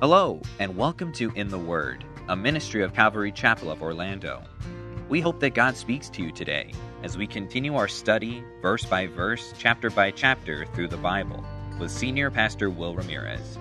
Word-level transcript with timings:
Hello, 0.00 0.40
and 0.58 0.78
welcome 0.78 1.12
to 1.12 1.30
In 1.34 1.48
the 1.48 1.58
Word, 1.58 2.06
a 2.28 2.34
ministry 2.34 2.82
of 2.82 2.94
Calvary 2.94 3.30
Chapel 3.30 3.70
of 3.70 3.82
Orlando. 3.82 4.42
We 5.10 5.20
hope 5.20 5.40
that 5.40 5.50
God 5.50 5.76
speaks 5.76 6.08
to 6.08 6.22
you 6.22 6.32
today 6.32 6.72
as 7.02 7.18
we 7.18 7.26
continue 7.26 7.76
our 7.76 7.86
study, 7.86 8.42
verse 8.62 8.86
by 8.86 9.08
verse, 9.08 9.52
chapter 9.58 9.90
by 9.90 10.10
chapter, 10.10 10.64
through 10.72 10.88
the 10.88 10.96
Bible 10.96 11.44
with 11.78 11.90
Senior 11.90 12.30
Pastor 12.30 12.70
Will 12.70 12.94
Ramirez. 12.94 13.58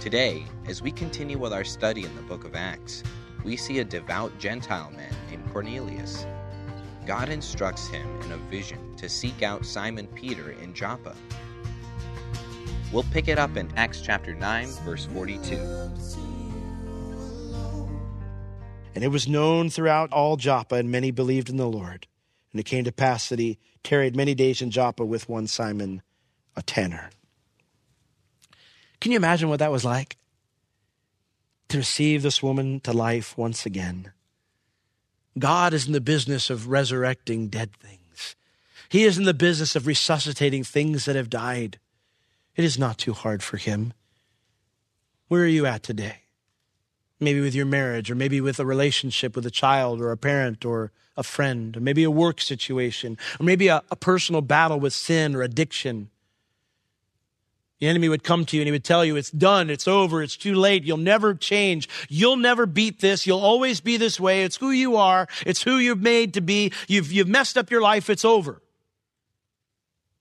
Today, 0.00 0.44
as 0.68 0.80
we 0.80 0.92
continue 0.92 1.38
with 1.38 1.52
our 1.52 1.64
study 1.64 2.04
in 2.04 2.14
the 2.14 2.22
book 2.22 2.44
of 2.44 2.54
Acts, 2.54 3.02
we 3.42 3.56
see 3.56 3.80
a 3.80 3.84
devout 3.84 4.30
Gentile 4.38 4.92
man 4.92 5.12
named 5.28 5.52
Cornelius. 5.52 6.24
God 7.04 7.30
instructs 7.30 7.88
him 7.88 8.06
in 8.20 8.30
a 8.30 8.36
vision 8.36 8.94
to 8.94 9.08
seek 9.08 9.42
out 9.42 9.66
Simon 9.66 10.06
Peter 10.14 10.52
in 10.52 10.72
Joppa 10.72 11.16
We'll 12.92 13.04
pick 13.04 13.28
it 13.28 13.38
up 13.38 13.56
in 13.56 13.70
Acts 13.76 14.00
chapter 14.00 14.34
9, 14.34 14.66
verse 14.84 15.06
42. 15.06 15.54
And 18.94 19.04
it 19.04 19.08
was 19.08 19.28
known 19.28 19.70
throughout 19.70 20.12
all 20.12 20.36
Joppa, 20.36 20.74
and 20.74 20.90
many 20.90 21.12
believed 21.12 21.48
in 21.48 21.56
the 21.56 21.68
Lord. 21.68 22.08
And 22.52 22.60
it 22.60 22.64
came 22.64 22.82
to 22.84 22.92
pass 22.92 23.28
that 23.28 23.38
he 23.38 23.58
tarried 23.84 24.16
many 24.16 24.34
days 24.34 24.60
in 24.60 24.72
Joppa 24.72 25.04
with 25.04 25.28
one 25.28 25.46
Simon, 25.46 26.02
a 26.56 26.62
tanner. 26.62 27.10
Can 29.00 29.12
you 29.12 29.16
imagine 29.16 29.48
what 29.48 29.60
that 29.60 29.70
was 29.70 29.84
like? 29.84 30.16
To 31.68 31.78
receive 31.78 32.22
this 32.22 32.42
woman 32.42 32.80
to 32.80 32.92
life 32.92 33.38
once 33.38 33.64
again. 33.64 34.12
God 35.38 35.72
is 35.72 35.86
in 35.86 35.92
the 35.92 36.00
business 36.00 36.50
of 36.50 36.68
resurrecting 36.68 37.48
dead 37.48 37.72
things. 37.76 38.34
He 38.88 39.04
is 39.04 39.16
in 39.16 39.24
the 39.24 39.32
business 39.32 39.76
of 39.76 39.86
resuscitating 39.86 40.64
things 40.64 41.04
that 41.04 41.14
have 41.14 41.30
died. 41.30 41.78
It 42.60 42.64
is 42.64 42.78
not 42.78 42.98
too 42.98 43.14
hard 43.14 43.42
for 43.42 43.56
him. 43.56 43.94
Where 45.28 45.44
are 45.44 45.46
you 45.46 45.64
at 45.64 45.82
today? 45.82 46.24
Maybe 47.18 47.40
with 47.40 47.54
your 47.54 47.64
marriage, 47.64 48.10
or 48.10 48.14
maybe 48.14 48.38
with 48.42 48.60
a 48.60 48.66
relationship 48.66 49.34
with 49.34 49.46
a 49.46 49.50
child, 49.50 49.98
or 49.98 50.12
a 50.12 50.18
parent, 50.18 50.66
or 50.66 50.92
a 51.16 51.22
friend, 51.22 51.74
or 51.74 51.80
maybe 51.80 52.04
a 52.04 52.10
work 52.10 52.38
situation, 52.38 53.16
or 53.40 53.44
maybe 53.44 53.68
a, 53.68 53.82
a 53.90 53.96
personal 53.96 54.42
battle 54.42 54.78
with 54.78 54.92
sin 54.92 55.34
or 55.34 55.40
addiction. 55.40 56.10
The 57.78 57.86
enemy 57.86 58.10
would 58.10 58.24
come 58.24 58.44
to 58.44 58.56
you 58.56 58.60
and 58.60 58.66
he 58.66 58.72
would 58.72 58.84
tell 58.84 59.06
you, 59.06 59.16
it's 59.16 59.30
done, 59.30 59.70
it's 59.70 59.88
over, 59.88 60.22
it's 60.22 60.36
too 60.36 60.54
late, 60.54 60.84
you'll 60.84 60.98
never 60.98 61.32
change, 61.32 61.88
you'll 62.10 62.36
never 62.36 62.66
beat 62.66 63.00
this, 63.00 63.26
you'll 63.26 63.40
always 63.40 63.80
be 63.80 63.96
this 63.96 64.20
way, 64.20 64.44
it's 64.44 64.56
who 64.56 64.70
you 64.70 64.96
are, 64.96 65.28
it's 65.46 65.62
who 65.62 65.78
you're 65.78 65.96
made 65.96 66.34
to 66.34 66.42
be, 66.42 66.74
you've, 66.88 67.10
you've 67.10 67.26
messed 67.26 67.56
up 67.56 67.70
your 67.70 67.80
life, 67.80 68.10
it's 68.10 68.26
over. 68.26 68.60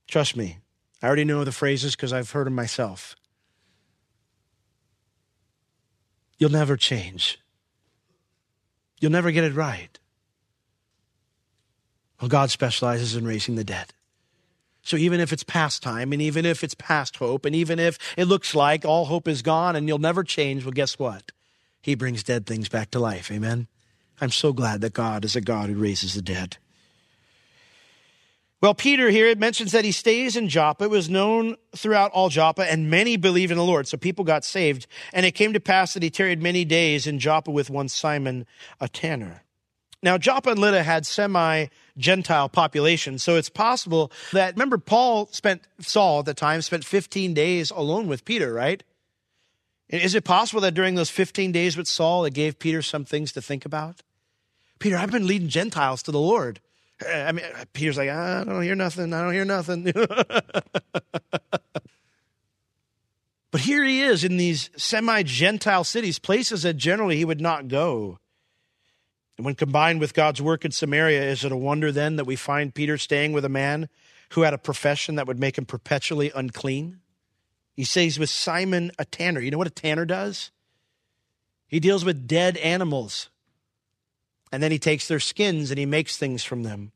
Trust 0.07 0.37
me, 0.37 0.59
I 1.01 1.07
already 1.07 1.25
know 1.25 1.43
the 1.43 1.51
phrases 1.51 1.95
because 1.95 2.11
I've 2.11 2.31
heard 2.31 2.47
them 2.47 2.55
myself. 2.55 3.15
You'll 6.37 6.51
never 6.51 6.77
change. 6.77 7.39
You'll 8.99 9.11
never 9.11 9.31
get 9.31 9.43
it 9.43 9.53
right. 9.53 9.97
Well, 12.19 12.29
God 12.29 12.51
specializes 12.51 13.15
in 13.15 13.25
raising 13.25 13.55
the 13.55 13.63
dead. 13.63 13.93
So 14.81 14.97
even 14.97 15.19
if 15.19 15.31
it's 15.31 15.43
past 15.43 15.83
time, 15.83 16.11
and 16.11 16.21
even 16.21 16.45
if 16.45 16.63
it's 16.63 16.73
past 16.73 17.17
hope, 17.17 17.45
and 17.45 17.55
even 17.55 17.79
if 17.79 17.97
it 18.17 18.25
looks 18.25 18.55
like 18.55 18.85
all 18.85 19.05
hope 19.05 19.27
is 19.27 19.41
gone 19.41 19.75
and 19.75 19.87
you'll 19.87 19.99
never 19.99 20.23
change, 20.23 20.65
well, 20.65 20.71
guess 20.71 20.97
what? 20.97 21.31
He 21.81 21.95
brings 21.95 22.23
dead 22.23 22.45
things 22.45 22.69
back 22.69 22.91
to 22.91 22.99
life. 22.99 23.31
Amen. 23.31 23.67
I'm 24.19 24.31
so 24.31 24.51
glad 24.51 24.81
that 24.81 24.93
God 24.93 25.23
is 25.23 25.35
a 25.35 25.41
God 25.41 25.69
who 25.69 25.75
raises 25.75 26.13
the 26.13 26.21
dead. 26.21 26.57
Well, 28.61 28.73
Peter 28.73 29.09
here, 29.09 29.27
it 29.27 29.39
mentions 29.39 29.71
that 29.71 29.85
he 29.85 29.93
stays 29.93 30.35
in 30.35 30.49
Joppa. 30.49 30.83
It 30.83 30.89
was 30.89 31.09
known 31.09 31.55
throughout 31.73 32.11
all 32.11 32.27
Joppa, 32.27 32.69
and 32.69 32.89
many 32.89 33.15
believed 33.15 33.51
in 33.51 33.57
the 33.57 33.63
Lord. 33.63 33.87
So 33.87 33.97
people 33.97 34.25
got 34.25 34.43
saved. 34.43 34.85
And 35.13 35.25
it 35.25 35.31
came 35.31 35.53
to 35.53 35.61
pass 35.61 35.93
that 35.93 36.03
he 36.03 36.09
tarried 36.09 36.41
many 36.41 36.65
days 36.65 37.07
in 37.07 37.19
Joppa 37.19 37.51
with 37.51 37.69
one 37.69 37.87
Simon, 37.87 38.45
a 38.81 38.89
tanner. 38.89 39.43
Now, 40.03 40.17
Joppa 40.17 40.51
and 40.51 40.59
Lydda 40.59 40.83
had 40.83 41.05
semi 41.05 41.67
Gentile 41.97 42.49
population. 42.49 43.17
So 43.17 43.37
it's 43.37 43.49
possible 43.49 44.11
that, 44.33 44.55
remember, 44.55 44.77
Paul 44.77 45.27
spent, 45.27 45.61
Saul 45.79 46.19
at 46.19 46.25
the 46.25 46.33
time, 46.33 46.61
spent 46.61 46.83
15 46.83 47.33
days 47.33 47.71
alone 47.71 48.07
with 48.07 48.25
Peter, 48.25 48.53
right? 48.53 48.83
Is 49.87 50.15
it 50.15 50.23
possible 50.23 50.61
that 50.61 50.73
during 50.73 50.95
those 50.95 51.09
15 51.09 51.51
days 51.51 51.75
with 51.75 51.87
Saul, 51.87 52.25
it 52.25 52.33
gave 52.33 52.59
Peter 52.59 52.81
some 52.81 53.05
things 53.05 53.31
to 53.33 53.41
think 53.41 53.65
about? 53.65 54.03
Peter, 54.79 54.97
I've 54.97 55.11
been 55.11 55.27
leading 55.27 55.49
Gentiles 55.49 56.03
to 56.03 56.11
the 56.11 56.19
Lord. 56.19 56.59
Uh, 57.05 57.11
I 57.11 57.31
mean, 57.31 57.45
uh, 57.45 57.65
Peter's 57.73 57.97
like, 57.97 58.09
ah, 58.11 58.41
I 58.41 58.43
don't 58.43 58.61
hear 58.61 58.75
nothing. 58.75 59.13
I 59.13 59.21
don't 59.23 59.33
hear 59.33 59.45
nothing. 59.45 59.83
but 63.51 63.61
here 63.61 63.83
he 63.83 64.01
is 64.01 64.23
in 64.23 64.37
these 64.37 64.69
semi 64.75 65.23
Gentile 65.23 65.83
cities, 65.83 66.19
places 66.19 66.63
that 66.63 66.75
generally 66.75 67.17
he 67.17 67.25
would 67.25 67.41
not 67.41 67.67
go. 67.67 68.19
And 69.37 69.45
when 69.45 69.55
combined 69.55 70.01
with 70.01 70.13
God's 70.13 70.41
work 70.41 70.65
in 70.65 70.71
Samaria, 70.71 71.23
is 71.23 71.45
it 71.45 71.51
a 71.51 71.57
wonder 71.57 71.91
then 71.93 72.17
that 72.17 72.25
we 72.25 72.35
find 72.35 72.75
Peter 72.75 72.97
staying 72.97 73.31
with 73.31 73.45
a 73.45 73.49
man 73.49 73.87
who 74.31 74.41
had 74.41 74.53
a 74.53 74.57
profession 74.57 75.15
that 75.15 75.27
would 75.27 75.39
make 75.39 75.57
him 75.57 75.65
perpetually 75.65 76.31
unclean? 76.35 76.99
He 77.73 77.85
says 77.85 78.19
with 78.19 78.29
Simon 78.29 78.91
a 78.99 79.05
tanner. 79.05 79.39
You 79.39 79.51
know 79.51 79.57
what 79.57 79.67
a 79.67 79.69
tanner 79.69 80.03
does? 80.03 80.51
He 81.67 81.79
deals 81.79 82.03
with 82.03 82.27
dead 82.27 82.57
animals 82.57 83.29
and 84.51 84.61
then 84.63 84.71
he 84.71 84.79
takes 84.79 85.07
their 85.07 85.19
skins 85.19 85.69
and 85.69 85.79
he 85.79 85.85
makes 85.85 86.17
things 86.17 86.43
from 86.43 86.63
them. 86.63 86.91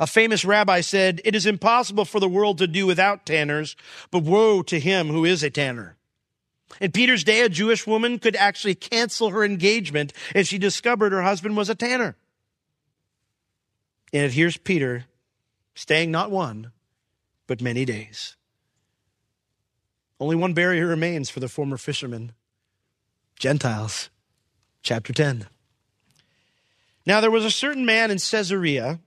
A 0.00 0.06
famous 0.06 0.44
rabbi 0.44 0.80
said, 0.80 1.20
It 1.24 1.34
is 1.34 1.46
impossible 1.46 2.04
for 2.04 2.20
the 2.20 2.28
world 2.28 2.58
to 2.58 2.66
do 2.66 2.86
without 2.86 3.26
tanners, 3.26 3.76
but 4.10 4.24
woe 4.24 4.62
to 4.62 4.80
him 4.80 5.08
who 5.08 5.24
is 5.24 5.42
a 5.42 5.50
tanner. 5.50 5.96
In 6.80 6.90
Peter's 6.90 7.22
day, 7.22 7.42
a 7.42 7.48
Jewish 7.48 7.86
woman 7.86 8.18
could 8.18 8.34
actually 8.34 8.74
cancel 8.74 9.30
her 9.30 9.44
engagement 9.44 10.12
if 10.34 10.48
she 10.48 10.58
discovered 10.58 11.12
her 11.12 11.22
husband 11.22 11.56
was 11.56 11.70
a 11.70 11.74
tanner. 11.74 12.16
And 14.12 14.32
here's 14.32 14.56
Peter 14.56 15.04
staying 15.74 16.10
not 16.10 16.30
one, 16.30 16.72
but 17.46 17.60
many 17.60 17.84
days. 17.84 18.36
Only 20.20 20.36
one 20.36 20.54
barrier 20.54 20.86
remains 20.86 21.30
for 21.30 21.40
the 21.40 21.48
former 21.48 21.76
fishermen 21.76 22.32
Gentiles. 23.38 24.10
Chapter 24.82 25.12
10. 25.12 25.46
Now 27.06 27.20
there 27.20 27.30
was 27.30 27.44
a 27.44 27.50
certain 27.50 27.84
man 27.84 28.10
in 28.10 28.18
Caesarea 28.18 29.00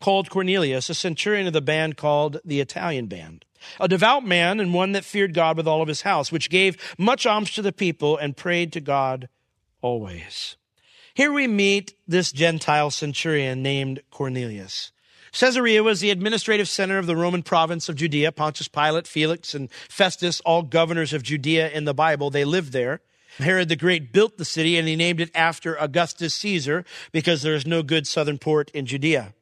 called 0.00 0.30
Cornelius, 0.30 0.90
a 0.90 0.94
centurion 0.94 1.46
of 1.46 1.52
the 1.52 1.62
band 1.62 1.96
called 1.96 2.38
the 2.44 2.60
Italian 2.60 3.06
band, 3.06 3.44
a 3.80 3.88
devout 3.88 4.24
man 4.24 4.60
and 4.60 4.74
one 4.74 4.92
that 4.92 5.04
feared 5.04 5.32
God 5.32 5.56
with 5.56 5.66
all 5.66 5.80
of 5.80 5.88
his 5.88 6.02
house, 6.02 6.30
which 6.30 6.50
gave 6.50 6.94
much 6.98 7.24
alms 7.24 7.50
to 7.52 7.62
the 7.62 7.72
people 7.72 8.16
and 8.16 8.36
prayed 8.36 8.72
to 8.74 8.80
God 8.80 9.28
always. 9.80 10.56
Here 11.14 11.32
we 11.32 11.46
meet 11.46 11.94
this 12.06 12.30
Gentile 12.30 12.90
centurion 12.90 13.62
named 13.62 14.02
Cornelius. 14.10 14.92
Caesarea 15.32 15.82
was 15.82 16.00
the 16.00 16.10
administrative 16.10 16.68
center 16.68 16.98
of 16.98 17.06
the 17.06 17.16
Roman 17.16 17.42
province 17.42 17.88
of 17.88 17.96
Judea. 17.96 18.32
Pontius 18.32 18.68
Pilate, 18.68 19.06
Felix, 19.06 19.54
and 19.54 19.70
Festus, 19.88 20.40
all 20.40 20.62
governors 20.62 21.12
of 21.12 21.22
Judea 21.22 21.70
in 21.70 21.84
the 21.84 21.94
Bible, 21.94 22.30
they 22.30 22.44
lived 22.44 22.72
there. 22.72 23.00
Herod 23.38 23.68
the 23.68 23.76
Great 23.76 24.12
built 24.12 24.38
the 24.38 24.44
city 24.44 24.78
and 24.78 24.88
he 24.88 24.96
named 24.96 25.20
it 25.20 25.30
after 25.34 25.76
Augustus 25.76 26.34
Caesar 26.34 26.84
because 27.12 27.42
there 27.42 27.54
is 27.54 27.66
no 27.66 27.82
good 27.82 28.06
southern 28.06 28.38
port 28.38 28.70
in 28.70 28.86
Judea. 28.86 29.34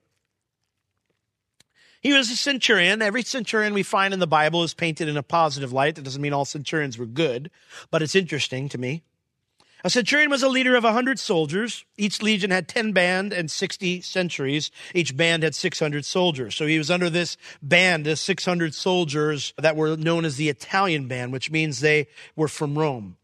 He 2.00 2.12
was 2.12 2.30
a 2.30 2.36
centurion. 2.36 3.00
Every 3.00 3.22
centurion 3.22 3.72
we 3.72 3.82
find 3.82 4.12
in 4.12 4.20
the 4.20 4.26
Bible 4.26 4.62
is 4.62 4.74
painted 4.74 5.08
in 5.08 5.16
a 5.16 5.22
positive 5.22 5.72
light. 5.72 5.94
That 5.94 6.04
doesn't 6.04 6.20
mean 6.20 6.34
all 6.34 6.44
centurions 6.44 6.98
were 6.98 7.06
good, 7.06 7.50
but 7.90 8.02
it's 8.02 8.14
interesting 8.14 8.68
to 8.68 8.78
me. 8.78 9.02
A 9.84 9.90
centurion 9.90 10.30
was 10.30 10.42
a 10.42 10.48
leader 10.48 10.76
of 10.76 10.84
a 10.84 10.88
100 10.88 11.18
soldiers. 11.18 11.84
Each 11.96 12.22
legion 12.22 12.50
had 12.50 12.68
10 12.68 12.92
band 12.92 13.32
and 13.32 13.50
60 13.50 14.00
centuries. 14.00 14.70
Each 14.94 15.16
band 15.16 15.42
had 15.42 15.54
600 15.54 16.04
soldiers. 16.04 16.54
So 16.54 16.66
he 16.66 16.78
was 16.78 16.90
under 16.90 17.08
this 17.08 17.36
band, 17.62 18.06
the 18.06 18.16
600 18.16 18.74
soldiers 18.74 19.54
that 19.58 19.76
were 19.76 19.96
known 19.96 20.24
as 20.24 20.36
the 20.36 20.48
Italian 20.48 21.06
band, 21.06 21.32
which 21.32 21.50
means 21.50 21.80
they 21.80 22.08
were 22.34 22.48
from 22.48 22.78
Rome. 22.78 23.18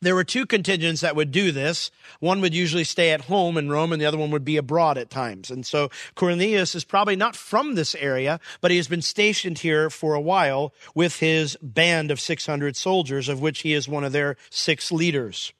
There 0.00 0.14
were 0.14 0.24
two 0.24 0.44
contingents 0.44 1.00
that 1.00 1.16
would 1.16 1.30
do 1.30 1.50
this. 1.52 1.90
One 2.20 2.40
would 2.40 2.54
usually 2.54 2.84
stay 2.84 3.10
at 3.10 3.22
home 3.22 3.56
in 3.56 3.70
Rome 3.70 3.92
and 3.92 4.00
the 4.00 4.06
other 4.06 4.18
one 4.18 4.30
would 4.30 4.44
be 4.44 4.56
abroad 4.56 4.98
at 4.98 5.10
times. 5.10 5.50
And 5.50 5.64
so 5.64 5.90
Cornelius 6.14 6.74
is 6.74 6.84
probably 6.84 7.16
not 7.16 7.36
from 7.36 7.74
this 7.74 7.94
area, 7.94 8.40
but 8.60 8.70
he 8.70 8.76
has 8.76 8.88
been 8.88 9.02
stationed 9.02 9.60
here 9.60 9.88
for 9.90 10.14
a 10.14 10.20
while 10.20 10.74
with 10.94 11.20
his 11.20 11.56
band 11.62 12.10
of 12.10 12.20
600 12.20 12.76
soldiers, 12.76 13.28
of 13.28 13.40
which 13.40 13.60
he 13.60 13.72
is 13.72 13.88
one 13.88 14.04
of 14.04 14.12
their 14.12 14.36
six 14.50 14.92
leaders. 14.92 15.52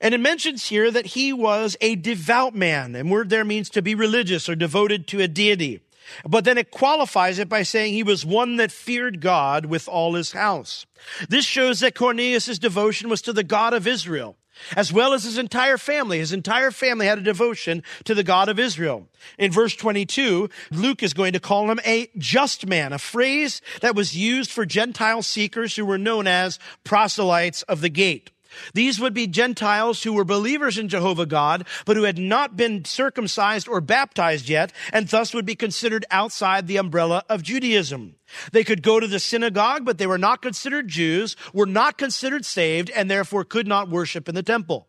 And 0.00 0.14
it 0.14 0.18
mentions 0.18 0.66
here 0.66 0.90
that 0.90 1.06
he 1.06 1.32
was 1.32 1.76
a 1.80 1.94
devout 1.94 2.56
man, 2.56 2.96
and 2.96 3.08
word 3.08 3.30
there 3.30 3.44
means 3.44 3.70
to 3.70 3.82
be 3.82 3.94
religious 3.94 4.48
or 4.48 4.56
devoted 4.56 5.06
to 5.08 5.20
a 5.20 5.28
deity. 5.28 5.80
But 6.26 6.44
then 6.44 6.58
it 6.58 6.70
qualifies 6.70 7.38
it 7.38 7.48
by 7.48 7.62
saying 7.62 7.92
he 7.92 8.02
was 8.02 8.24
one 8.24 8.56
that 8.56 8.72
feared 8.72 9.20
God 9.20 9.66
with 9.66 9.88
all 9.88 10.14
his 10.14 10.32
house. 10.32 10.86
This 11.28 11.44
shows 11.44 11.80
that 11.80 11.94
Cornelius' 11.94 12.58
devotion 12.58 13.08
was 13.08 13.22
to 13.22 13.32
the 13.32 13.44
God 13.44 13.74
of 13.74 13.86
Israel, 13.86 14.36
as 14.76 14.92
well 14.92 15.12
as 15.12 15.24
his 15.24 15.38
entire 15.38 15.78
family. 15.78 16.18
His 16.18 16.32
entire 16.32 16.70
family 16.70 17.06
had 17.06 17.18
a 17.18 17.22
devotion 17.22 17.82
to 18.04 18.14
the 18.14 18.22
God 18.22 18.48
of 18.48 18.58
Israel. 18.58 19.08
In 19.38 19.50
verse 19.50 19.74
22, 19.74 20.48
Luke 20.70 21.02
is 21.02 21.14
going 21.14 21.32
to 21.32 21.40
call 21.40 21.70
him 21.70 21.80
a 21.84 22.08
just 22.18 22.66
man, 22.66 22.92
a 22.92 22.98
phrase 22.98 23.60
that 23.80 23.96
was 23.96 24.16
used 24.16 24.50
for 24.50 24.66
Gentile 24.66 25.22
seekers 25.22 25.76
who 25.76 25.84
were 25.84 25.98
known 25.98 26.26
as 26.26 26.58
proselytes 26.84 27.62
of 27.62 27.80
the 27.80 27.88
gate. 27.88 28.30
These 28.74 29.00
would 29.00 29.14
be 29.14 29.26
Gentiles 29.26 30.02
who 30.02 30.12
were 30.12 30.24
believers 30.24 30.78
in 30.78 30.88
Jehovah 30.88 31.26
God, 31.26 31.66
but 31.84 31.96
who 31.96 32.04
had 32.04 32.18
not 32.18 32.56
been 32.56 32.84
circumcised 32.84 33.68
or 33.68 33.80
baptized 33.80 34.48
yet, 34.48 34.72
and 34.92 35.08
thus 35.08 35.34
would 35.34 35.46
be 35.46 35.54
considered 35.54 36.04
outside 36.10 36.66
the 36.66 36.76
umbrella 36.76 37.24
of 37.28 37.42
Judaism. 37.42 38.16
They 38.52 38.64
could 38.64 38.82
go 38.82 39.00
to 39.00 39.06
the 39.06 39.18
synagogue, 39.18 39.84
but 39.84 39.98
they 39.98 40.06
were 40.06 40.18
not 40.18 40.42
considered 40.42 40.88
Jews, 40.88 41.36
were 41.52 41.66
not 41.66 41.98
considered 41.98 42.44
saved, 42.44 42.90
and 42.90 43.10
therefore 43.10 43.44
could 43.44 43.66
not 43.66 43.88
worship 43.88 44.28
in 44.28 44.34
the 44.34 44.42
temple. 44.42 44.88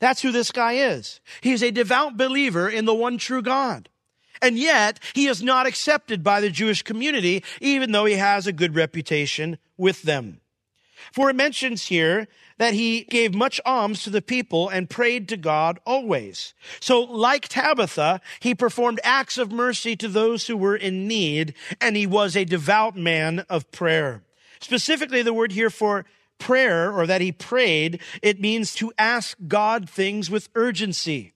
That's 0.00 0.22
who 0.22 0.32
this 0.32 0.50
guy 0.50 0.74
is. 0.74 1.20
He 1.40 1.52
is 1.52 1.62
a 1.62 1.70
devout 1.70 2.16
believer 2.16 2.68
in 2.68 2.84
the 2.84 2.94
one 2.94 3.18
true 3.18 3.42
God. 3.42 3.88
And 4.42 4.58
yet, 4.58 5.00
he 5.14 5.26
is 5.26 5.42
not 5.42 5.66
accepted 5.66 6.22
by 6.22 6.40
the 6.40 6.50
Jewish 6.50 6.82
community, 6.82 7.44
even 7.60 7.92
though 7.92 8.04
he 8.04 8.14
has 8.14 8.46
a 8.46 8.52
good 8.52 8.74
reputation 8.74 9.58
with 9.76 10.02
them. 10.02 10.40
For 11.12 11.30
it 11.30 11.36
mentions 11.36 11.86
here 11.86 12.28
that 12.58 12.74
he 12.74 13.02
gave 13.04 13.34
much 13.34 13.60
alms 13.66 14.02
to 14.04 14.10
the 14.10 14.22
people 14.22 14.68
and 14.68 14.88
prayed 14.88 15.28
to 15.28 15.36
God 15.36 15.80
always. 15.84 16.54
So, 16.80 17.00
like 17.00 17.48
Tabitha, 17.48 18.20
he 18.40 18.54
performed 18.54 19.00
acts 19.02 19.38
of 19.38 19.50
mercy 19.50 19.96
to 19.96 20.08
those 20.08 20.46
who 20.46 20.56
were 20.56 20.76
in 20.76 21.08
need, 21.08 21.54
and 21.80 21.96
he 21.96 22.06
was 22.06 22.36
a 22.36 22.44
devout 22.44 22.96
man 22.96 23.40
of 23.48 23.70
prayer. 23.72 24.22
Specifically, 24.60 25.22
the 25.22 25.34
word 25.34 25.52
here 25.52 25.70
for 25.70 26.04
prayer, 26.38 26.92
or 26.92 27.06
that 27.06 27.20
he 27.20 27.32
prayed, 27.32 28.00
it 28.22 28.40
means 28.40 28.74
to 28.74 28.92
ask 28.98 29.36
God 29.48 29.88
things 29.88 30.30
with 30.30 30.48
urgency. 30.54 31.34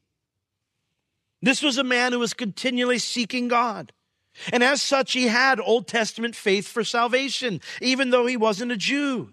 This 1.40 1.62
was 1.62 1.78
a 1.78 1.84
man 1.84 2.12
who 2.12 2.18
was 2.18 2.34
continually 2.34 2.98
seeking 2.98 3.48
God. 3.48 3.92
And 4.52 4.62
as 4.62 4.82
such, 4.82 5.12
he 5.12 5.28
had 5.28 5.60
Old 5.60 5.86
Testament 5.88 6.36
faith 6.36 6.66
for 6.68 6.84
salvation, 6.84 7.60
even 7.80 8.10
though 8.10 8.26
he 8.26 8.36
wasn't 8.36 8.72
a 8.72 8.76
Jew. 8.76 9.32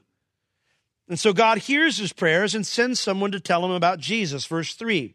And 1.07 1.19
so 1.19 1.33
God 1.33 1.59
hears 1.59 1.97
his 1.97 2.13
prayers 2.13 2.55
and 2.55 2.65
sends 2.65 2.99
someone 2.99 3.31
to 3.31 3.39
tell 3.39 3.63
him 3.63 3.71
about 3.71 3.99
Jesus. 3.99 4.45
Verse 4.45 4.73
3. 4.73 5.13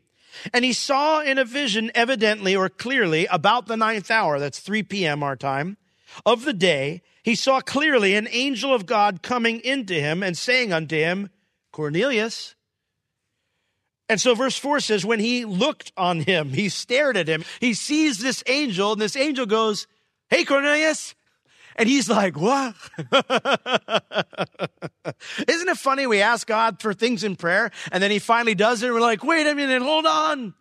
And 0.52 0.64
he 0.64 0.72
saw 0.72 1.20
in 1.20 1.38
a 1.38 1.44
vision, 1.44 1.90
evidently 1.94 2.54
or 2.54 2.68
clearly, 2.68 3.26
about 3.26 3.66
the 3.66 3.76
ninth 3.76 4.10
hour, 4.10 4.38
that's 4.38 4.60
3 4.60 4.84
p.m. 4.84 5.22
our 5.22 5.36
time, 5.36 5.76
of 6.24 6.44
the 6.44 6.52
day, 6.52 7.02
he 7.22 7.34
saw 7.34 7.60
clearly 7.60 8.14
an 8.14 8.28
angel 8.30 8.72
of 8.72 8.86
God 8.86 9.22
coming 9.22 9.60
into 9.60 9.94
him 9.94 10.22
and 10.22 10.38
saying 10.38 10.72
unto 10.72 10.96
him, 10.96 11.30
Cornelius. 11.72 12.54
And 14.08 14.20
so 14.20 14.34
verse 14.34 14.56
4 14.56 14.80
says, 14.80 15.04
when 15.04 15.20
he 15.20 15.44
looked 15.44 15.92
on 15.96 16.20
him, 16.20 16.50
he 16.50 16.68
stared 16.68 17.16
at 17.16 17.28
him, 17.28 17.44
he 17.60 17.74
sees 17.74 18.18
this 18.18 18.42
angel, 18.46 18.92
and 18.92 19.00
this 19.00 19.16
angel 19.16 19.46
goes, 19.46 19.86
Hey, 20.28 20.44
Cornelius. 20.44 21.14
And 21.80 21.88
he's 21.88 22.10
like, 22.10 22.36
What? 22.36 22.74
Isn't 25.48 25.68
it 25.68 25.78
funny? 25.78 26.06
We 26.06 26.20
ask 26.20 26.46
God 26.46 26.78
for 26.78 26.92
things 26.92 27.24
in 27.24 27.36
prayer, 27.36 27.70
and 27.90 28.02
then 28.02 28.10
he 28.10 28.18
finally 28.18 28.54
does 28.54 28.82
it, 28.82 28.86
and 28.88 28.94
we're 28.94 29.00
like, 29.00 29.24
Wait 29.24 29.46
a 29.46 29.54
minute, 29.54 29.80
hold 29.80 30.04
on. 30.04 30.52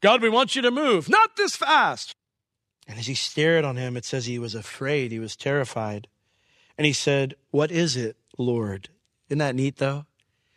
God, 0.00 0.22
we 0.22 0.30
want 0.30 0.56
you 0.56 0.62
to 0.62 0.70
move. 0.70 1.10
Not 1.10 1.36
this 1.36 1.54
fast. 1.54 2.16
And 2.88 2.98
as 2.98 3.06
he 3.06 3.14
stared 3.14 3.66
on 3.66 3.76
him, 3.76 3.98
it 3.98 4.06
says 4.06 4.24
he 4.24 4.38
was 4.38 4.54
afraid, 4.54 5.12
he 5.12 5.18
was 5.18 5.36
terrified. 5.36 6.08
And 6.78 6.86
he 6.86 6.94
said, 6.94 7.34
What 7.50 7.70
is 7.70 7.98
it, 7.98 8.16
Lord? 8.38 8.88
Isn't 9.28 9.36
that 9.36 9.54
neat, 9.54 9.76
though? 9.76 10.06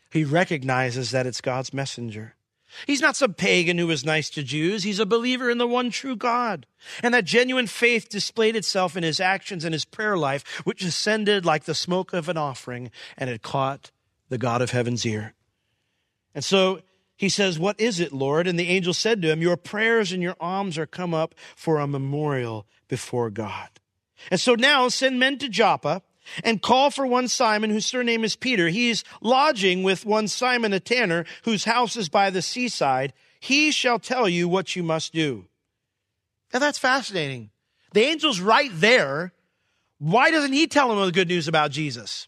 He 0.10 0.24
recognizes 0.24 1.12
that 1.12 1.28
it's 1.28 1.42
God's 1.42 1.74
messenger. 1.74 2.37
He's 2.86 3.02
not 3.02 3.16
some 3.16 3.34
pagan 3.34 3.78
who 3.78 3.88
was 3.88 4.06
nice 4.06 4.30
to 4.31 4.44
Jews. 4.44 4.84
He's 4.84 5.00
a 5.00 5.06
believer 5.06 5.50
in 5.50 5.58
the 5.58 5.68
one 5.68 5.90
true 5.90 6.16
God. 6.16 6.66
And 7.02 7.14
that 7.14 7.25
genuine 7.25 7.68
faith 7.68 8.10
displayed 8.10 8.56
itself 8.56 8.98
in 8.98 9.04
his 9.04 9.19
actions 9.19 9.64
and 9.64 9.74
his 9.74 9.86
prayer 9.86 10.18
life, 10.18 10.44
which 10.66 10.84
ascended 10.84 11.46
like 11.46 11.64
the 11.64 11.74
smoke 11.74 12.14
of 12.14 12.30
an 12.30 12.38
offering 12.38 12.92
and 13.18 13.30
had 13.30 13.42
caught 13.42 13.92
the 14.30 14.38
God 14.38 14.62
of 14.62 14.72
heaven's 14.72 15.06
ear. 15.06 15.34
And 16.36 16.44
so 16.44 16.81
he 17.16 17.30
says, 17.30 17.58
What 17.58 17.80
is 17.80 18.00
it, 18.00 18.14
Lord? 18.14 18.48
And 18.48 18.60
the 18.60 18.70
angel 18.70 18.94
said 18.94 19.22
to 19.22 19.31
him, 19.31 19.42
Your 19.42 19.58
prayers 19.58 20.12
and 20.12 20.22
your 20.22 20.36
alms 20.40 20.78
are 20.78 20.86
come 20.86 21.13
up 21.13 21.34
for 21.56 21.80
a 21.80 21.88
memorial 21.88 22.68
before 22.88 23.30
God. 23.30 23.70
And 24.30 24.40
so 24.40 24.56
now 24.56 24.88
send 24.90 25.20
men 25.20 25.38
to 25.40 25.50
Joppa 25.50 26.02
and 26.44 26.62
call 26.62 26.89
for 26.91 27.06
one 27.06 27.27
Simon, 27.27 27.69
whose 27.69 27.85
surname 27.85 28.24
is 28.24 28.35
Peter. 28.35 28.69
He's 28.69 29.03
lodging 29.21 29.83
with 29.83 30.06
one 30.06 30.27
Simon 30.27 30.74
a 30.74 30.79
tanner, 30.79 31.25
whose 31.44 31.65
house 31.65 31.95
is 31.95 32.09
by 32.09 32.29
the 32.29 32.41
seaside. 32.41 33.13
He 33.39 33.71
shall 33.71 34.00
tell 34.00 34.27
you 34.27 34.47
what 34.47 34.75
you 34.75 34.83
must 34.83 35.13
do. 35.13 35.45
Now 36.53 36.59
that's 36.59 36.79
fascinating. 36.79 37.50
The 37.94 38.06
angel's 38.06 38.39
right 38.39 38.71
there. 38.74 39.33
Why 40.00 40.31
doesn't 40.31 40.53
he 40.53 40.68
tell 40.68 40.91
him 40.91 41.03
the 41.03 41.12
good 41.12 41.27
news 41.27 41.47
about 41.47 41.71
Jesus? 41.71 42.27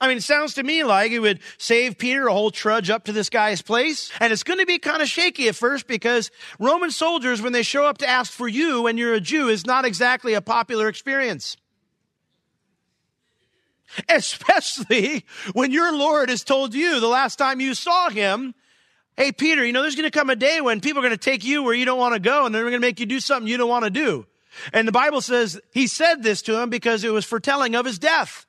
I 0.00 0.08
mean, 0.08 0.16
it 0.16 0.22
sounds 0.22 0.54
to 0.54 0.62
me 0.62 0.82
like 0.82 1.12
it 1.12 1.18
would 1.18 1.40
save 1.58 1.98
Peter 1.98 2.26
a 2.26 2.32
whole 2.32 2.50
trudge 2.50 2.88
up 2.88 3.04
to 3.04 3.12
this 3.12 3.28
guy's 3.28 3.60
place. 3.60 4.10
And 4.18 4.32
it's 4.32 4.42
going 4.42 4.58
to 4.58 4.66
be 4.66 4.78
kind 4.78 5.02
of 5.02 5.08
shaky 5.08 5.46
at 5.48 5.56
first 5.56 5.86
because 5.86 6.30
Roman 6.58 6.90
soldiers, 6.90 7.42
when 7.42 7.52
they 7.52 7.62
show 7.62 7.84
up 7.84 7.98
to 7.98 8.08
ask 8.08 8.32
for 8.32 8.48
you 8.48 8.86
and 8.86 8.98
you're 8.98 9.12
a 9.12 9.20
Jew, 9.20 9.48
is 9.48 9.66
not 9.66 9.84
exactly 9.84 10.32
a 10.32 10.40
popular 10.40 10.88
experience. 10.88 11.58
Especially 14.08 15.24
when 15.52 15.72
your 15.72 15.96
Lord 15.96 16.28
has 16.28 16.44
told 16.44 16.74
you 16.74 17.00
the 17.00 17.08
last 17.08 17.36
time 17.36 17.60
you 17.60 17.74
saw 17.74 18.08
him, 18.08 18.54
hey, 19.16 19.32
Peter, 19.32 19.64
you 19.64 19.72
know, 19.72 19.82
there's 19.82 19.96
going 19.96 20.10
to 20.10 20.16
come 20.16 20.30
a 20.30 20.36
day 20.36 20.60
when 20.60 20.80
people 20.80 21.00
are 21.00 21.06
going 21.06 21.16
to 21.16 21.16
take 21.16 21.44
you 21.44 21.62
where 21.62 21.74
you 21.74 21.84
don't 21.84 21.98
want 21.98 22.14
to 22.14 22.20
go 22.20 22.46
and 22.46 22.54
they're 22.54 22.62
going 22.62 22.72
to 22.74 22.80
make 22.80 23.00
you 23.00 23.06
do 23.06 23.20
something 23.20 23.48
you 23.48 23.56
don't 23.56 23.68
want 23.68 23.84
to 23.84 23.90
do. 23.90 24.26
And 24.72 24.86
the 24.86 24.92
Bible 24.92 25.20
says 25.20 25.60
he 25.72 25.86
said 25.86 26.22
this 26.22 26.42
to 26.42 26.60
him 26.60 26.70
because 26.70 27.04
it 27.04 27.12
was 27.12 27.24
foretelling 27.24 27.74
of 27.74 27.86
his 27.86 27.98
death. 27.98 28.46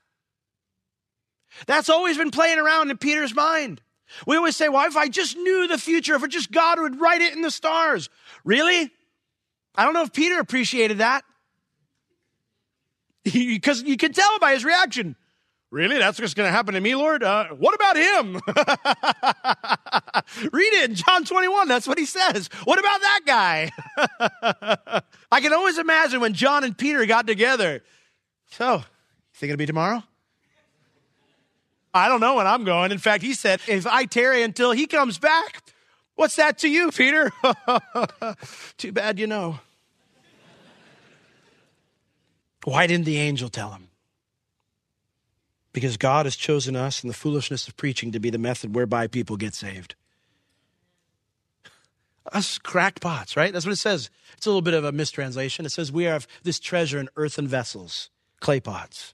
That's 1.68 1.90
always 1.90 2.18
been 2.18 2.32
playing 2.32 2.60
around 2.60 2.90
in 2.90 2.98
Peter's 2.98 3.36
mind. 3.36 3.82
We 4.26 4.36
always 4.36 4.56
say, 4.56 4.70
well, 4.70 4.88
if 4.88 4.98
I 4.98 5.08
just 5.08 5.38
knew 5.38 5.68
the 5.68 5.78
future, 5.78 6.16
if 6.16 6.24
it 6.24 6.30
just 6.30 6.52
God 6.52 6.80
would 6.80 7.00
write 7.00 7.22
it 7.22 7.34
in 7.34 7.42
the 7.42 7.52
stars. 7.52 8.10
Really? 8.44 8.90
I 9.76 9.86
don't 9.86 9.94
know 9.94 10.04
if 10.04 10.14
Peter 10.14 10.40
appreciated 10.40 11.00
that. 11.00 11.24
Because 13.24 13.84
you 13.84 13.98
can 13.98 14.14
tell 14.14 14.40
by 14.40 14.54
his 14.54 14.66
reaction. 14.66 15.16
Really? 15.72 15.98
That's 15.98 16.20
what's 16.20 16.34
going 16.34 16.48
to 16.48 16.52
happen 16.52 16.74
to 16.74 16.82
me, 16.82 16.96
Lord? 16.96 17.24
Uh, 17.24 17.48
what 17.50 17.74
about 17.74 17.96
him? 17.96 18.34
Read 20.52 20.74
it 20.74 20.90
in 20.90 20.96
John 20.96 21.24
21. 21.24 21.70
That's 21.70 21.88
what 21.88 21.98
he 21.98 22.06
says. 22.06 22.50
What 22.66 22.78
about 22.78 23.00
that 23.00 23.22
guy? 23.26 23.72
I 25.32 25.40
can 25.40 25.54
always 25.54 25.78
imagine 25.78 26.20
when 26.20 26.34
John 26.34 26.66
and 26.66 26.78
Peter 26.78 27.06
got 27.06 27.26
together. 27.26 27.84
So, 28.48 28.76
you 28.76 28.84
think 29.34 29.52
it'll 29.52 29.60
be 29.60 29.66
tomorrow? 29.66 30.04
I 31.94 32.10
don't 32.10 32.20
know 32.20 32.36
when 32.36 32.48
I'm 32.48 32.66
going. 32.66 32.92
In 32.92 32.98
fact, 32.98 33.24
he 33.24 33.34
said, 33.34 33.62
if 33.66 33.88
I 33.88 34.04
tarry 34.04 34.44
until 34.44 34.74
he 34.74 34.88
comes 34.88 35.20
back, 35.20 35.64
what's 36.16 36.36
that 36.36 36.58
to 36.60 36.70
you, 36.70 36.92
Peter? 36.92 37.32
Too 38.78 38.92
bad 38.92 39.20
you 39.20 39.28
know. 39.28 39.60
Why 42.66 42.88
didn't 42.88 43.06
the 43.06 43.18
angel 43.18 43.48
tell 43.48 43.72
him? 43.72 43.88
Because 45.74 45.98
God 45.98 46.26
has 46.26 46.36
chosen 46.36 46.76
us 46.76 47.02
and 47.02 47.10
the 47.10 47.16
foolishness 47.16 47.68
of 47.68 47.78
preaching 47.78 48.12
to 48.12 48.20
be 48.20 48.30
the 48.30 48.38
method 48.38 48.76
whereby 48.76 49.08
people 49.08 49.38
get 49.38 49.54
saved. 49.54 49.96
Us 52.34 52.58
crackpots, 52.58 53.36
right? 53.36 53.54
That's 53.54 53.66
what 53.66 53.74
it 53.74 53.78
says. 53.78 54.10
It's 54.38 54.46
a 54.46 54.50
little 54.50 54.62
bit 54.62 54.74
of 54.74 54.84
a 54.84 54.92
mistranslation. 54.92 55.66
It 55.66 55.72
says 55.72 55.92
we 55.92 56.04
have 56.04 56.28
this 56.44 56.60
treasure 56.60 57.00
in 57.00 57.10
earthen 57.16 57.48
vessels, 57.48 58.10
clay 58.40 58.60
pots. 58.60 59.14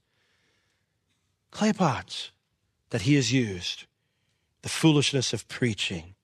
Clay 1.51 1.73
pots 1.73 2.31
that 2.89 3.03
he 3.03 3.15
has 3.15 3.31
used 3.31 3.85
the 4.61 4.69
foolishness 4.69 5.33
of 5.33 5.47
preaching. 5.47 6.15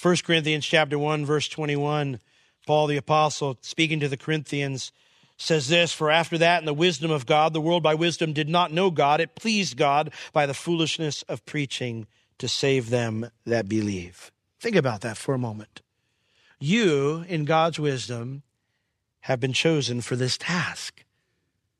1 0.00 0.16
Corinthians 0.24 0.66
chapter 0.66 0.98
1 0.98 1.24
verse 1.24 1.48
21, 1.48 2.20
Paul 2.66 2.86
the 2.86 2.96
apostle 2.96 3.58
speaking 3.60 4.00
to 4.00 4.08
the 4.08 4.16
Corinthians 4.16 4.92
says 5.36 5.68
this, 5.68 5.92
for 5.92 6.10
after 6.10 6.38
that 6.38 6.60
in 6.60 6.66
the 6.66 6.74
wisdom 6.74 7.10
of 7.10 7.26
God, 7.26 7.52
the 7.52 7.60
world 7.60 7.82
by 7.82 7.94
wisdom 7.94 8.32
did 8.32 8.48
not 8.48 8.72
know 8.72 8.90
God. 8.90 9.20
It 9.20 9.34
pleased 9.34 9.76
God 9.76 10.10
by 10.32 10.46
the 10.46 10.54
foolishness 10.54 11.22
of 11.22 11.44
preaching 11.44 12.06
to 12.38 12.48
save 12.48 12.90
them 12.90 13.30
that 13.44 13.68
believe. 13.68 14.30
Think 14.60 14.76
about 14.76 15.02
that 15.02 15.16
for 15.16 15.34
a 15.34 15.38
moment. 15.38 15.82
You, 16.58 17.24
in 17.28 17.44
God's 17.44 17.78
wisdom, 17.78 18.42
have 19.20 19.40
been 19.40 19.52
chosen 19.52 20.00
for 20.00 20.16
this 20.16 20.38
task. 20.38 21.04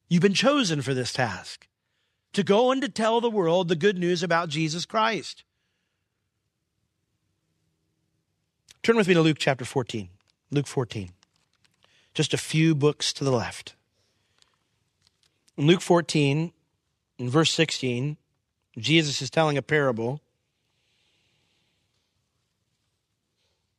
You've 0.08 0.22
been 0.22 0.34
chosen 0.34 0.82
for 0.82 0.94
this 0.94 1.12
task 1.12 1.66
to 2.34 2.42
go 2.42 2.70
and 2.70 2.82
to 2.82 2.88
tell 2.88 3.20
the 3.20 3.30
world 3.30 3.68
the 3.68 3.76
good 3.76 3.96
news 3.96 4.22
about 4.22 4.50
Jesus 4.50 4.84
Christ. 4.84 5.42
Turn 8.82 8.96
with 8.96 9.08
me 9.08 9.14
to 9.14 9.22
Luke 9.22 9.38
chapter 9.40 9.64
14. 9.64 10.10
Luke 10.50 10.66
14. 10.66 11.15
Just 12.16 12.32
a 12.32 12.38
few 12.38 12.74
books 12.74 13.12
to 13.12 13.24
the 13.24 13.30
left. 13.30 13.74
In 15.58 15.66
Luke 15.66 15.82
14, 15.82 16.50
in 17.18 17.28
verse 17.28 17.50
16, 17.50 18.16
Jesus 18.78 19.20
is 19.20 19.28
telling 19.28 19.58
a 19.58 19.62
parable. 19.62 20.22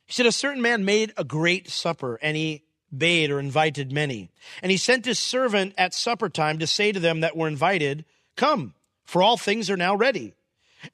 He 0.06 0.12
said, 0.12 0.26
A 0.26 0.30
certain 0.30 0.62
man 0.62 0.84
made 0.84 1.12
a 1.16 1.24
great 1.24 1.68
supper, 1.68 2.16
and 2.22 2.36
he 2.36 2.62
bade 2.96 3.32
or 3.32 3.40
invited 3.40 3.90
many. 3.90 4.30
And 4.62 4.70
he 4.70 4.76
sent 4.76 5.04
his 5.04 5.18
servant 5.18 5.74
at 5.76 5.92
supper 5.92 6.28
time 6.28 6.60
to 6.60 6.66
say 6.68 6.92
to 6.92 7.00
them 7.00 7.18
that 7.18 7.36
were 7.36 7.48
invited, 7.48 8.04
Come, 8.36 8.74
for 9.04 9.20
all 9.20 9.36
things 9.36 9.68
are 9.68 9.76
now 9.76 9.96
ready. 9.96 10.34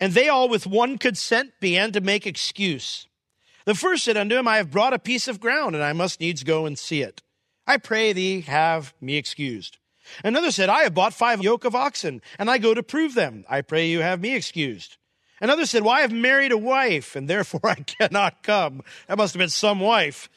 And 0.00 0.14
they 0.14 0.30
all 0.30 0.48
with 0.48 0.66
one 0.66 0.96
consent 0.96 1.52
began 1.60 1.92
to 1.92 2.00
make 2.00 2.26
excuse. 2.26 3.06
The 3.66 3.74
first 3.74 4.02
said 4.02 4.16
unto 4.16 4.34
him, 4.34 4.48
I 4.48 4.56
have 4.56 4.70
brought 4.70 4.94
a 4.94 4.98
piece 4.98 5.28
of 5.28 5.40
ground, 5.40 5.74
and 5.74 5.84
I 5.84 5.92
must 5.92 6.20
needs 6.20 6.42
go 6.42 6.64
and 6.64 6.78
see 6.78 7.02
it. 7.02 7.20
I 7.66 7.78
pray 7.78 8.12
thee, 8.12 8.42
have 8.42 8.94
me 9.00 9.16
excused. 9.16 9.78
Another 10.22 10.50
said, 10.50 10.68
I 10.68 10.82
have 10.82 10.94
bought 10.94 11.14
five 11.14 11.42
yoke 11.42 11.64
of 11.64 11.74
oxen, 11.74 12.20
and 12.38 12.50
I 12.50 12.58
go 12.58 12.74
to 12.74 12.82
prove 12.82 13.14
them. 13.14 13.44
I 13.48 13.62
pray 13.62 13.86
you, 13.86 14.00
have 14.00 14.20
me 14.20 14.34
excused. 14.34 14.96
Another 15.40 15.66
said, 15.66 15.82
Well, 15.82 15.94
I 15.94 16.02
have 16.02 16.12
married 16.12 16.52
a 16.52 16.58
wife, 16.58 17.16
and 17.16 17.28
therefore 17.28 17.60
I 17.64 17.74
cannot 17.76 18.42
come. 18.42 18.82
That 19.08 19.18
must 19.18 19.34
have 19.34 19.38
been 19.38 19.48
some 19.48 19.80
wife. 19.80 20.28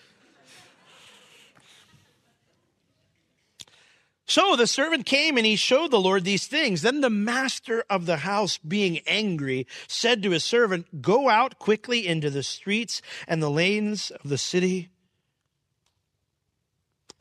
So 4.30 4.58
the 4.58 4.68
servant 4.68 5.06
came 5.06 5.38
and 5.38 5.46
he 5.46 5.56
showed 5.56 5.90
the 5.90 6.02
Lord 6.02 6.26
these 6.26 6.48
things. 6.48 6.82
Then 6.82 7.00
the 7.00 7.10
master 7.10 7.86
of 7.90 8.06
the 8.06 8.18
house, 8.18 8.58
being 8.58 9.00
angry, 9.08 9.66
said 9.88 10.22
to 10.24 10.32
his 10.32 10.44
servant, 10.44 11.02
Go 11.02 11.30
out 11.30 11.60
quickly 11.60 12.06
into 12.06 12.30
the 12.30 12.44
streets 12.44 13.02
and 13.26 13.42
the 13.42 13.50
lanes 13.50 14.12
of 14.12 14.30
the 14.30 14.38
city 14.38 14.90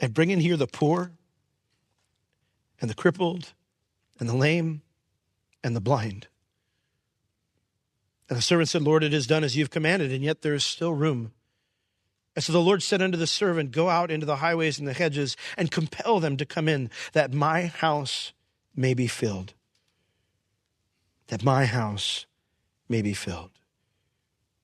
and 0.00 0.14
bring 0.14 0.30
in 0.30 0.40
here 0.40 0.56
the 0.56 0.66
poor 0.66 1.12
and 2.80 2.90
the 2.90 2.94
crippled 2.94 3.52
and 4.18 4.28
the 4.28 4.36
lame 4.36 4.82
and 5.62 5.74
the 5.74 5.80
blind. 5.80 6.28
And 8.28 8.36
the 8.36 8.42
servant 8.42 8.68
said, 8.68 8.82
Lord, 8.82 9.04
it 9.04 9.14
is 9.14 9.26
done 9.26 9.44
as 9.44 9.56
you've 9.56 9.70
commanded, 9.70 10.12
and 10.12 10.24
yet 10.24 10.42
there 10.42 10.54
is 10.54 10.64
still 10.64 10.92
room. 10.92 11.32
And 12.34 12.44
so 12.44 12.52
the 12.52 12.60
Lord 12.60 12.82
said 12.82 13.00
unto 13.00 13.16
the 13.16 13.26
servant, 13.26 13.70
Go 13.70 13.88
out 13.88 14.10
into 14.10 14.26
the 14.26 14.36
highways 14.36 14.78
and 14.78 14.86
the 14.86 14.92
hedges 14.92 15.36
and 15.56 15.70
compel 15.70 16.20
them 16.20 16.36
to 16.36 16.44
come 16.44 16.68
in, 16.68 16.90
that 17.12 17.32
my 17.32 17.66
house 17.66 18.32
may 18.74 18.94
be 18.94 19.06
filled. 19.06 19.54
That 21.28 21.44
my 21.44 21.64
house 21.64 22.26
may 22.88 23.00
be 23.00 23.14
filled. 23.14 23.52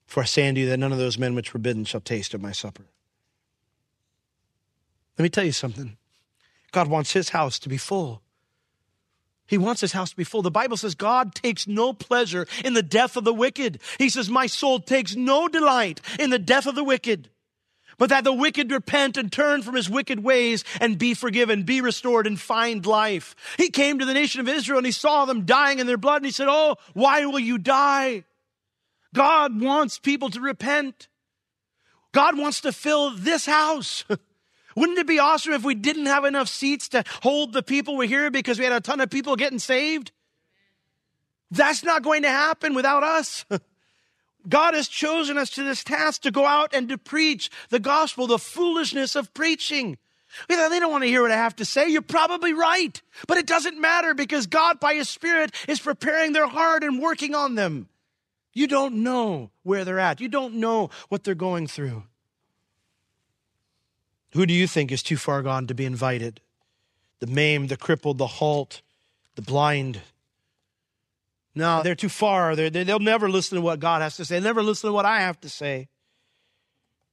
For 0.07 0.23
I 0.23 0.27
say 0.27 0.47
unto 0.49 0.61
you 0.61 0.69
that 0.69 0.77
none 0.77 0.93
of 0.93 0.99
those 0.99 1.19
men 1.19 1.35
which 1.35 1.55
were 1.55 1.61
bidden 1.61 1.85
shall 1.85 2.01
taste 2.01 2.35
of 2.35 2.43
my 2.43 2.53
supper. 2.53 2.85
Let 5.19 5.23
me 5.23 5.29
tell 5.29 5.45
you 5.45 5.53
something. 5.53 5.97
God 6.73 6.89
wants 6.89 7.13
his 7.13 7.31
house 7.31 7.59
to 7.61 7.69
be 7.69 7.77
full. 7.77 8.23
He 9.47 9.59
wants 9.59 9.83
his 9.83 9.93
house 9.93 10.11
to 10.11 10.17
be 10.17 10.25
full. 10.25 10.41
The 10.41 10.51
Bible 10.51 10.77
says 10.77 10.95
God 10.95 11.35
takes 11.35 11.67
no 11.67 11.93
pleasure 11.93 12.47
in 12.65 12.73
the 12.73 12.83
death 12.83 13.17
of 13.17 13.25
the 13.25 13.35
wicked. 13.35 13.81
He 13.99 14.09
says, 14.09 14.31
My 14.31 14.47
soul 14.47 14.81
takes 14.81 15.15
no 15.15 15.49
delight 15.49 16.01
in 16.19 16.31
the 16.31 16.39
death 16.39 16.67
of 16.67 16.75
the 16.75 16.85
wicked 16.85 17.29
but 17.99 18.09
that 18.09 18.25
the 18.25 18.33
wicked 18.33 18.73
repent 18.73 19.17
and 19.17 19.31
turn 19.31 19.63
from 19.63 19.77
his 19.77 19.89
wicked 19.89 20.25
ways 20.25 20.65
and 20.81 20.99
be 20.99 21.15
forgiven, 21.15 21.63
be 21.63 21.81
restored, 21.81 22.27
and 22.27 22.41
find 22.41 22.85
life. 22.85 23.37
He 23.57 23.71
came 23.71 23.99
to 23.99 24.05
the 24.05 24.13
nation 24.13 24.41
of 24.41 24.49
Israel 24.49 24.79
and 24.79 24.87
he 24.87 24.93
saw 24.93 25.25
them 25.25 25.45
dying 25.45 25.79
in 25.79 25.87
their 25.87 25.97
blood 25.97 26.17
and 26.17 26.25
he 26.27 26.33
said, 26.33 26.49
Oh, 26.51 26.77
why 26.95 27.25
will 27.27 27.39
you 27.39 27.59
die? 27.59 28.25
God 29.15 29.61
wants 29.61 29.99
people 29.99 30.31
to 30.31 30.41
repent. 30.41 31.07
God 32.13 32.37
wants 32.37 32.61
to 32.63 32.73
fill 32.73 33.11
this 33.11 33.47
house. 33.47 34.05
Wouldn't 34.77 34.99
it 34.99 35.07
be 35.07 35.19
awesome 35.19 35.53
if 35.53 35.65
we 35.65 35.75
didn't 35.75 36.07
have 36.07 36.25
enough 36.25 36.49
seats 36.49 36.89
to 36.91 37.05
hold 37.23 37.53
the 37.53 37.63
people 37.63 37.97
we're 37.97 38.09
here 38.09 38.31
because 38.31 38.59
we 38.59 38.65
had 38.65 38.73
a 38.73 38.81
ton 38.81 39.01
of 39.01 39.11
people 39.11 39.37
getting 39.37 39.59
saved? 39.59 40.13
That's 41.51 41.85
not 41.85 42.03
going 42.03 42.23
to 42.23 42.31
happen 42.31 42.75
without 42.75 43.03
us. 43.03 43.45
God 44.49 44.75
has 44.75 44.89
chosen 44.89 45.39
us 45.39 45.51
to 45.51 45.63
this 45.63 45.85
task 45.85 46.23
to 46.23 46.31
go 46.31 46.47
out 46.47 46.75
and 46.75 46.89
to 46.89 46.99
preach 46.99 47.51
the 47.69 47.79
gospel, 47.79 48.27
the 48.27 48.39
foolishness 48.39 49.15
of 49.15 49.33
preaching. 49.35 49.99
They 50.49 50.57
don't 50.57 50.91
want 50.91 51.05
to 51.05 51.09
hear 51.09 51.23
what 51.23 51.31
I 51.31 51.37
have 51.37 51.57
to 51.57 51.65
say. 51.65 51.89
You're 51.89 52.03
probably 52.03 52.55
right. 52.55 53.01
But 53.29 53.39
it 53.39 53.47
doesn't 53.47 53.81
matter 53.81 54.15
because 54.15 54.47
God, 54.47 54.81
by 54.81 54.95
His 54.95 55.09
Spirit, 55.09 55.55
is 55.69 55.79
preparing 55.79 56.33
their 56.33 56.47
heart 56.47 56.83
and 56.83 57.01
working 57.01 57.35
on 57.35 57.55
them. 57.55 57.89
You 58.55 58.67
don't 58.67 59.03
know 59.03 59.51
where 59.63 59.85
they're 59.85 59.99
at, 59.99 60.21
you 60.21 60.29
don't 60.29 60.55
know 60.55 60.91
what 61.09 61.25
they're 61.25 61.35
going 61.35 61.67
through. 61.67 62.05
Who 64.33 64.47
do 64.47 64.55
you 64.55 64.67
think 64.67 64.91
is 64.91 65.03
too 65.03 65.17
far 65.17 65.43
gone 65.43 65.67
to 65.67 65.75
be 65.75 65.85
invited? 65.85 66.41
The 67.21 67.27
maimed, 67.27 67.69
the 67.69 67.77
crippled, 67.77 68.19
the 68.19 68.27
halt, 68.27 68.83
the 69.35 69.43
blind, 69.43 70.01
no, 71.55 71.83
they're 71.83 71.95
too 71.95 72.09
far. 72.09 72.57
They're, 72.57 72.71
they'll 72.71 72.99
never 72.99 73.29
listen 73.29 73.57
to 73.57 73.63
what 73.63 73.81
God 73.81 74.01
has 74.03 74.17
to 74.17 74.25
say. 74.25 74.37
They'll 74.37 74.45
never 74.45 74.63
listen 74.63 74.89
to 74.89 74.95
what 74.95 75.05
I 75.05 75.21
have 75.21 75.41
to 75.43 75.49
say. 75.49 75.89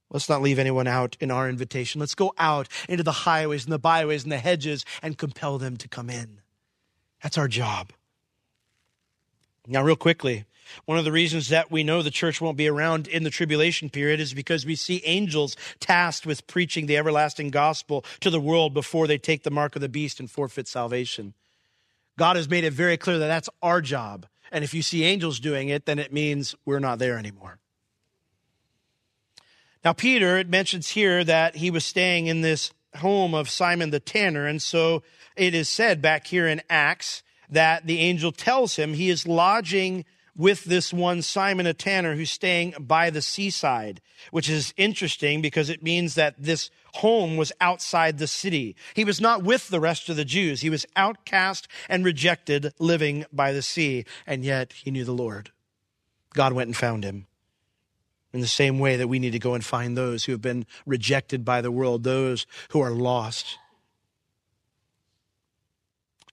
Let's 0.09 0.29
not 0.29 0.41
leave 0.41 0.57
anyone 0.57 0.87
out 0.87 1.17
in 1.19 1.29
our 1.29 1.49
invitation. 1.49 1.99
Let's 1.99 2.15
go 2.15 2.33
out 2.37 2.67
into 2.87 3.03
the 3.03 3.11
highways 3.11 3.65
and 3.65 3.73
the 3.73 3.79
byways 3.79 4.23
and 4.23 4.31
the 4.31 4.37
hedges 4.37 4.85
and 5.03 5.17
compel 5.17 5.57
them 5.57 5.77
to 5.77 5.87
come 5.87 6.09
in. 6.09 6.41
That's 7.21 7.37
our 7.37 7.47
job. 7.47 7.91
Now, 9.69 9.83
real 9.83 9.95
quickly, 9.95 10.45
one 10.85 10.97
of 10.97 11.05
the 11.05 11.11
reasons 11.11 11.49
that 11.49 11.71
we 11.71 11.83
know 11.83 12.01
the 12.01 12.09
church 12.09 12.41
won't 12.41 12.57
be 12.57 12.67
around 12.67 13.07
in 13.07 13.23
the 13.23 13.29
tribulation 13.29 13.89
period 13.89 14.19
is 14.19 14.33
because 14.33 14.65
we 14.65 14.75
see 14.75 15.01
angels 15.05 15.55
tasked 15.79 16.25
with 16.25 16.47
preaching 16.47 16.87
the 16.87 16.97
everlasting 16.97 17.49
gospel 17.51 18.03
to 18.21 18.29
the 18.29 18.39
world 18.39 18.73
before 18.73 19.05
they 19.05 19.17
take 19.17 19.43
the 19.43 19.51
mark 19.51 19.75
of 19.75 19.81
the 19.81 19.89
beast 19.89 20.19
and 20.19 20.29
forfeit 20.29 20.67
salvation. 20.67 21.33
God 22.17 22.35
has 22.35 22.49
made 22.49 22.63
it 22.63 22.73
very 22.73 22.97
clear 22.97 23.19
that 23.19 23.27
that's 23.27 23.49
our 23.61 23.79
job. 23.79 24.25
And 24.51 24.63
if 24.63 24.73
you 24.73 24.81
see 24.81 25.03
angels 25.03 25.39
doing 25.39 25.69
it, 25.69 25.85
then 25.85 25.99
it 25.99 26.11
means 26.11 26.55
we're 26.65 26.79
not 26.79 26.99
there 26.99 27.17
anymore. 27.17 27.59
Now, 29.85 29.93
Peter, 29.93 30.37
it 30.37 30.49
mentions 30.49 30.89
here 30.89 31.23
that 31.23 31.55
he 31.55 31.71
was 31.71 31.85
staying 31.85 32.25
in 32.25 32.41
this 32.41 32.73
home 32.97 33.33
of 33.35 33.49
Simon 33.49 33.91
the 33.91 33.99
tanner. 33.99 34.47
And 34.47 34.61
so 34.61 35.03
it 35.35 35.53
is 35.53 35.69
said 35.69 36.01
back 36.01 36.27
here 36.27 36.47
in 36.47 36.61
Acts 36.69 37.23
that 37.49 37.85
the 37.87 37.99
angel 37.99 38.31
tells 38.31 38.75
him 38.75 38.93
he 38.93 39.09
is 39.09 39.27
lodging 39.27 40.05
with 40.39 40.63
this 40.63 40.93
one 40.93 41.21
Simon 41.21 41.65
a 41.65 41.73
tanner 41.73 42.15
who's 42.15 42.31
staying 42.31 42.73
by 42.79 43.09
the 43.09 43.21
seaside, 43.21 43.99
which 44.31 44.49
is 44.49 44.73
interesting 44.77 45.41
because 45.41 45.69
it 45.69 45.83
means 45.83 46.15
that 46.15 46.35
this 46.37 46.69
home 46.95 47.35
was 47.35 47.51
outside 47.59 48.17
the 48.17 48.27
city. 48.27 48.75
He 48.93 49.03
was 49.03 49.19
not 49.19 49.43
with 49.43 49.67
the 49.67 49.81
rest 49.81 50.07
of 50.07 50.15
the 50.15 50.23
Jews. 50.23 50.61
He 50.61 50.69
was 50.69 50.85
outcast 50.95 51.67
and 51.89 52.05
rejected 52.05 52.73
living 52.79 53.25
by 53.33 53.51
the 53.51 53.61
sea, 53.61 54.05
and 54.25 54.45
yet 54.45 54.71
he 54.71 54.91
knew 54.91 55.03
the 55.03 55.11
Lord. 55.11 55.51
God 56.33 56.53
went 56.53 56.67
and 56.67 56.77
found 56.77 57.03
him. 57.03 57.27
In 58.31 58.39
the 58.39 58.47
same 58.47 58.79
way 58.79 58.95
that 58.95 59.07
we 59.07 59.19
need 59.19 59.31
to 59.31 59.39
go 59.39 59.55
and 59.55 59.65
find 59.65 59.97
those 59.97 60.23
who 60.23 60.31
have 60.31 60.41
been 60.41 60.65
rejected 60.85 61.43
by 61.43 61.61
the 61.61 61.71
world, 61.71 62.03
those 62.03 62.45
who 62.69 62.79
are 62.79 62.91
lost. 62.91 63.57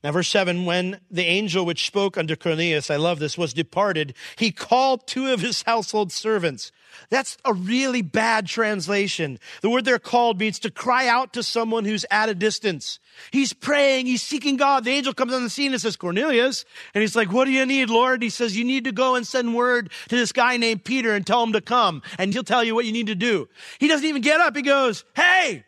Now, 0.06 0.12
verse 0.12 0.28
7 0.28 0.66
when 0.66 1.00
the 1.10 1.24
angel 1.24 1.66
which 1.66 1.84
spoke 1.84 2.16
unto 2.16 2.36
Cornelius, 2.36 2.92
I 2.92 2.96
love 2.96 3.18
this, 3.18 3.36
was 3.36 3.52
departed, 3.52 4.14
he 4.36 4.52
called 4.52 5.04
two 5.08 5.32
of 5.32 5.40
his 5.40 5.62
household 5.62 6.12
servants. 6.12 6.70
That's 7.10 7.36
a 7.44 7.52
really 7.52 8.02
bad 8.02 8.46
translation. 8.46 9.40
The 9.62 9.68
word 9.68 9.84
they're 9.84 9.98
called 9.98 10.38
means 10.38 10.60
to 10.60 10.70
cry 10.70 11.08
out 11.08 11.32
to 11.32 11.42
someone 11.42 11.84
who's 11.84 12.06
at 12.08 12.28
a 12.28 12.36
distance. 12.36 13.00
He's 13.32 13.52
praying, 13.52 14.06
he's 14.06 14.22
seeking 14.22 14.56
God. 14.56 14.84
The 14.84 14.92
angel 14.92 15.12
comes 15.12 15.32
on 15.32 15.42
the 15.42 15.50
scene 15.50 15.72
and 15.72 15.82
says, 15.82 15.96
Cornelius. 15.96 16.64
And 16.94 17.02
he's 17.02 17.16
like, 17.16 17.32
What 17.32 17.46
do 17.46 17.50
you 17.50 17.66
need, 17.66 17.90
Lord? 17.90 18.22
He 18.22 18.30
says, 18.30 18.56
You 18.56 18.64
need 18.64 18.84
to 18.84 18.92
go 18.92 19.16
and 19.16 19.26
send 19.26 19.56
word 19.56 19.90
to 20.08 20.14
this 20.14 20.30
guy 20.30 20.56
named 20.56 20.84
Peter 20.84 21.14
and 21.16 21.26
tell 21.26 21.42
him 21.42 21.52
to 21.54 21.60
come, 21.60 22.00
and 22.16 22.32
he'll 22.32 22.44
tell 22.44 22.62
you 22.62 22.76
what 22.76 22.84
you 22.84 22.92
need 22.92 23.08
to 23.08 23.16
do. 23.16 23.48
He 23.80 23.88
doesn't 23.88 24.06
even 24.06 24.22
get 24.22 24.40
up. 24.40 24.54
He 24.54 24.62
goes, 24.62 25.04
Hey, 25.16 25.64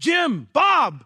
Jim, 0.00 0.48
Bob, 0.54 1.04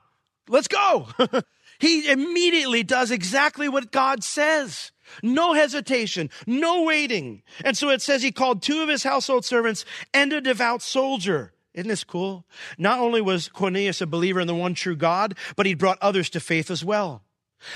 let's 0.48 0.68
go. 0.68 1.08
He 1.78 2.10
immediately 2.10 2.82
does 2.82 3.10
exactly 3.10 3.68
what 3.68 3.92
God 3.92 4.24
says. 4.24 4.92
No 5.22 5.52
hesitation, 5.54 6.30
no 6.46 6.82
waiting. 6.82 7.42
And 7.64 7.76
so 7.76 7.90
it 7.90 8.02
says 8.02 8.22
he 8.22 8.32
called 8.32 8.62
two 8.62 8.82
of 8.82 8.88
his 8.88 9.04
household 9.04 9.44
servants 9.44 9.84
and 10.12 10.32
a 10.32 10.40
devout 10.40 10.82
soldier. 10.82 11.52
Isn't 11.74 11.88
this 11.88 12.04
cool? 12.04 12.46
Not 12.78 12.98
only 12.98 13.20
was 13.20 13.48
Cornelius 13.48 14.00
a 14.00 14.06
believer 14.06 14.40
in 14.40 14.46
the 14.46 14.54
one 14.54 14.74
true 14.74 14.96
God, 14.96 15.36
but 15.56 15.66
he 15.66 15.74
brought 15.74 15.98
others 16.00 16.30
to 16.30 16.40
faith 16.40 16.70
as 16.70 16.84
well. 16.84 17.22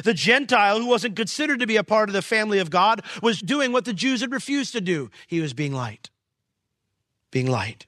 The 0.04 0.14
Gentile, 0.14 0.78
who 0.78 0.86
wasn't 0.86 1.16
considered 1.16 1.60
to 1.60 1.66
be 1.66 1.76
a 1.76 1.84
part 1.84 2.08
of 2.08 2.14
the 2.14 2.22
family 2.22 2.58
of 2.58 2.70
God, 2.70 3.02
was 3.22 3.40
doing 3.40 3.72
what 3.72 3.84
the 3.84 3.92
Jews 3.92 4.20
had 4.20 4.32
refused 4.32 4.72
to 4.72 4.80
do. 4.80 5.10
He 5.26 5.40
was 5.40 5.52
being 5.52 5.72
light. 5.72 6.10
Being 7.30 7.46
light. 7.46 7.86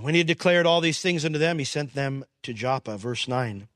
And 0.00 0.04
when 0.06 0.14
he 0.14 0.20
had 0.20 0.28
declared 0.28 0.64
all 0.64 0.80
these 0.80 1.02
things 1.02 1.26
unto 1.26 1.38
them, 1.38 1.58
he 1.58 1.64
sent 1.66 1.92
them 1.92 2.24
to 2.42 2.54
Joppa. 2.54 2.96
Verse 2.96 3.28
9. 3.28 3.68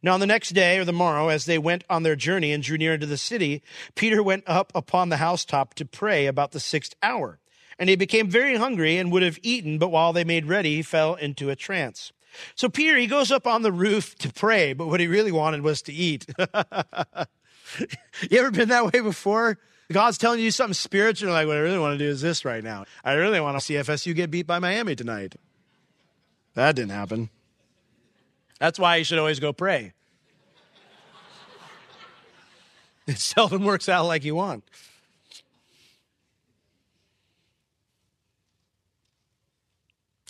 Now, 0.00 0.14
on 0.14 0.20
the 0.20 0.26
next 0.26 0.50
day 0.50 0.78
or 0.78 0.84
the 0.84 0.92
morrow, 0.92 1.30
as 1.30 1.46
they 1.46 1.58
went 1.58 1.82
on 1.90 2.04
their 2.04 2.14
journey 2.14 2.52
and 2.52 2.62
drew 2.62 2.78
near 2.78 2.94
into 2.94 3.06
the 3.06 3.16
city, 3.16 3.60
Peter 3.96 4.22
went 4.22 4.44
up 4.46 4.70
upon 4.72 5.08
the 5.08 5.16
housetop 5.16 5.74
to 5.74 5.84
pray 5.84 6.26
about 6.26 6.52
the 6.52 6.60
sixth 6.60 6.94
hour. 7.02 7.40
And 7.76 7.90
he 7.90 7.96
became 7.96 8.30
very 8.30 8.54
hungry 8.54 8.98
and 8.98 9.10
would 9.10 9.24
have 9.24 9.40
eaten, 9.42 9.78
but 9.78 9.88
while 9.88 10.12
they 10.12 10.22
made 10.22 10.46
ready, 10.46 10.76
he 10.76 10.82
fell 10.82 11.16
into 11.16 11.50
a 11.50 11.56
trance. 11.56 12.12
So 12.54 12.68
Peter, 12.68 12.96
he 12.96 13.08
goes 13.08 13.32
up 13.32 13.44
on 13.44 13.62
the 13.62 13.72
roof 13.72 14.14
to 14.18 14.32
pray, 14.32 14.74
but 14.74 14.86
what 14.86 15.00
he 15.00 15.08
really 15.08 15.32
wanted 15.32 15.62
was 15.62 15.82
to 15.82 15.92
eat. 15.92 16.24
you 16.38 18.38
ever 18.38 18.52
been 18.52 18.68
that 18.68 18.92
way 18.92 19.00
before? 19.00 19.58
God's 19.92 20.18
telling 20.18 20.40
you 20.40 20.50
something 20.50 20.74
spiritual, 20.74 21.32
like, 21.32 21.46
what 21.46 21.56
I 21.56 21.60
really 21.60 21.78
want 21.78 21.98
to 21.98 22.04
do 22.04 22.10
is 22.10 22.20
this 22.20 22.44
right 22.44 22.62
now. 22.62 22.84
I 23.04 23.14
really 23.14 23.40
want 23.40 23.58
to 23.58 23.64
see 23.64 23.74
FSU 23.74 24.14
get 24.14 24.30
beat 24.30 24.46
by 24.46 24.58
Miami 24.58 24.94
tonight. 24.94 25.34
That 26.54 26.76
didn't 26.76 26.90
happen. 26.90 27.30
That's 28.58 28.78
why 28.78 28.96
you 28.96 29.04
should 29.04 29.18
always 29.18 29.40
go 29.40 29.52
pray. 29.52 29.92
It 33.04 33.18
seldom 33.18 33.64
works 33.64 33.88
out 33.88 34.06
like 34.06 34.22
you 34.22 34.36
want. 34.36 34.62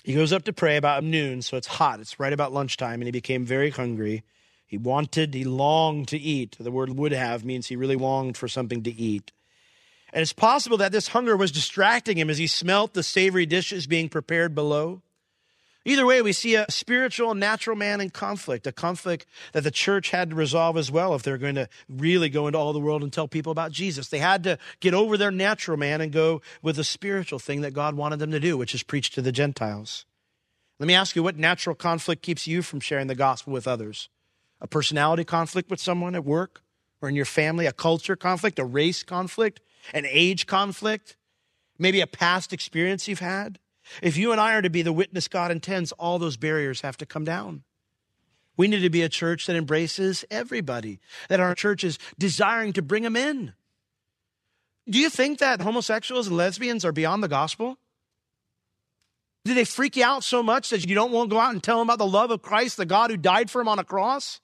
He 0.02 0.14
goes 0.14 0.32
up 0.32 0.44
to 0.44 0.52
pray 0.52 0.78
about 0.78 1.04
noon, 1.04 1.42
so 1.42 1.56
it's 1.56 1.66
hot. 1.66 2.00
It's 2.00 2.18
right 2.18 2.32
about 2.32 2.52
lunchtime, 2.52 3.00
and 3.00 3.04
he 3.04 3.12
became 3.12 3.44
very 3.44 3.70
hungry. 3.70 4.24
He 4.66 4.78
wanted, 4.78 5.34
he 5.34 5.44
longed 5.44 6.08
to 6.08 6.18
eat. 6.18 6.56
The 6.58 6.72
word 6.72 6.96
would 6.96 7.12
have 7.12 7.44
means 7.44 7.66
he 7.66 7.76
really 7.76 7.94
longed 7.94 8.38
for 8.38 8.48
something 8.48 8.82
to 8.84 8.90
eat. 8.90 9.30
And 10.12 10.20
it's 10.20 10.32
possible 10.32 10.76
that 10.76 10.92
this 10.92 11.08
hunger 11.08 11.36
was 11.36 11.52
distracting 11.52 12.18
him 12.18 12.28
as 12.28 12.38
he 12.38 12.46
smelt 12.46 12.92
the 12.92 13.02
savory 13.02 13.46
dishes 13.46 13.86
being 13.86 14.08
prepared 14.08 14.54
below. 14.54 15.00
Either 15.84 16.06
way, 16.06 16.22
we 16.22 16.32
see 16.32 16.54
a 16.54 16.70
spiritual 16.70 17.32
and 17.32 17.40
natural 17.40 17.74
man 17.74 18.00
in 18.00 18.10
conflict, 18.10 18.66
a 18.68 18.72
conflict 18.72 19.26
that 19.52 19.64
the 19.64 19.70
church 19.70 20.10
had 20.10 20.30
to 20.30 20.36
resolve 20.36 20.76
as 20.76 20.92
well 20.92 21.14
if 21.14 21.24
they're 21.24 21.38
going 21.38 21.56
to 21.56 21.68
really 21.88 22.28
go 22.28 22.46
into 22.46 22.58
all 22.58 22.72
the 22.72 22.78
world 22.78 23.02
and 23.02 23.12
tell 23.12 23.26
people 23.26 23.50
about 23.50 23.72
Jesus. 23.72 24.08
They 24.08 24.18
had 24.18 24.44
to 24.44 24.58
get 24.78 24.94
over 24.94 25.16
their 25.16 25.32
natural 25.32 25.76
man 25.76 26.00
and 26.00 26.12
go 26.12 26.40
with 26.62 26.76
the 26.76 26.84
spiritual 26.84 27.40
thing 27.40 27.62
that 27.62 27.72
God 27.72 27.96
wanted 27.96 28.20
them 28.20 28.30
to 28.30 28.38
do, 28.38 28.56
which 28.56 28.74
is 28.74 28.84
preach 28.84 29.10
to 29.10 29.22
the 29.22 29.32
Gentiles. 29.32 30.04
Let 30.78 30.86
me 30.86 30.94
ask 30.94 31.16
you 31.16 31.22
what 31.22 31.36
natural 31.36 31.74
conflict 31.74 32.22
keeps 32.22 32.46
you 32.46 32.62
from 32.62 32.78
sharing 32.78 33.08
the 33.08 33.14
gospel 33.16 33.52
with 33.52 33.66
others? 33.66 34.08
A 34.60 34.68
personality 34.68 35.24
conflict 35.24 35.68
with 35.68 35.80
someone 35.80 36.14
at 36.14 36.24
work 36.24 36.62
or 37.00 37.08
in 37.08 37.16
your 37.16 37.24
family, 37.24 37.66
a 37.66 37.72
culture 37.72 38.14
conflict, 38.14 38.60
a 38.60 38.64
race 38.64 39.02
conflict, 39.02 39.60
an 39.92 40.06
age 40.08 40.46
conflict, 40.46 41.16
maybe 41.78 42.00
a 42.00 42.06
past 42.06 42.52
experience 42.52 43.08
you've 43.08 43.20
had? 43.20 43.58
If 44.02 44.16
you 44.16 44.32
and 44.32 44.40
I 44.40 44.54
are 44.54 44.62
to 44.62 44.70
be 44.70 44.82
the 44.82 44.92
witness 44.92 45.28
God 45.28 45.50
intends, 45.50 45.92
all 45.92 46.18
those 46.18 46.36
barriers 46.36 46.82
have 46.82 46.96
to 46.98 47.06
come 47.06 47.24
down. 47.24 47.64
We 48.56 48.68
need 48.68 48.80
to 48.80 48.90
be 48.90 49.02
a 49.02 49.08
church 49.08 49.46
that 49.46 49.56
embraces 49.56 50.24
everybody, 50.30 51.00
that 51.28 51.40
our 51.40 51.54
church 51.54 51.84
is 51.84 51.98
desiring 52.18 52.72
to 52.74 52.82
bring 52.82 53.02
them 53.02 53.16
in. 53.16 53.54
Do 54.88 54.98
you 54.98 55.10
think 55.10 55.38
that 55.38 55.60
homosexuals 55.60 56.26
and 56.26 56.36
lesbians 56.36 56.84
are 56.84 56.92
beyond 56.92 57.22
the 57.22 57.28
gospel? 57.28 57.78
Do 59.44 59.54
they 59.54 59.64
freak 59.64 59.96
you 59.96 60.04
out 60.04 60.22
so 60.22 60.42
much 60.42 60.70
that 60.70 60.86
you 60.86 60.94
don't 60.94 61.12
want 61.12 61.30
to 61.30 61.34
go 61.34 61.40
out 61.40 61.52
and 61.52 61.62
tell 61.62 61.78
them 61.78 61.88
about 61.88 61.98
the 61.98 62.06
love 62.06 62.30
of 62.30 62.42
Christ, 62.42 62.76
the 62.76 62.86
God 62.86 63.10
who 63.10 63.16
died 63.16 63.50
for 63.50 63.60
them 63.60 63.68
on 63.68 63.78
a 63.78 63.84
cross? 63.84 64.40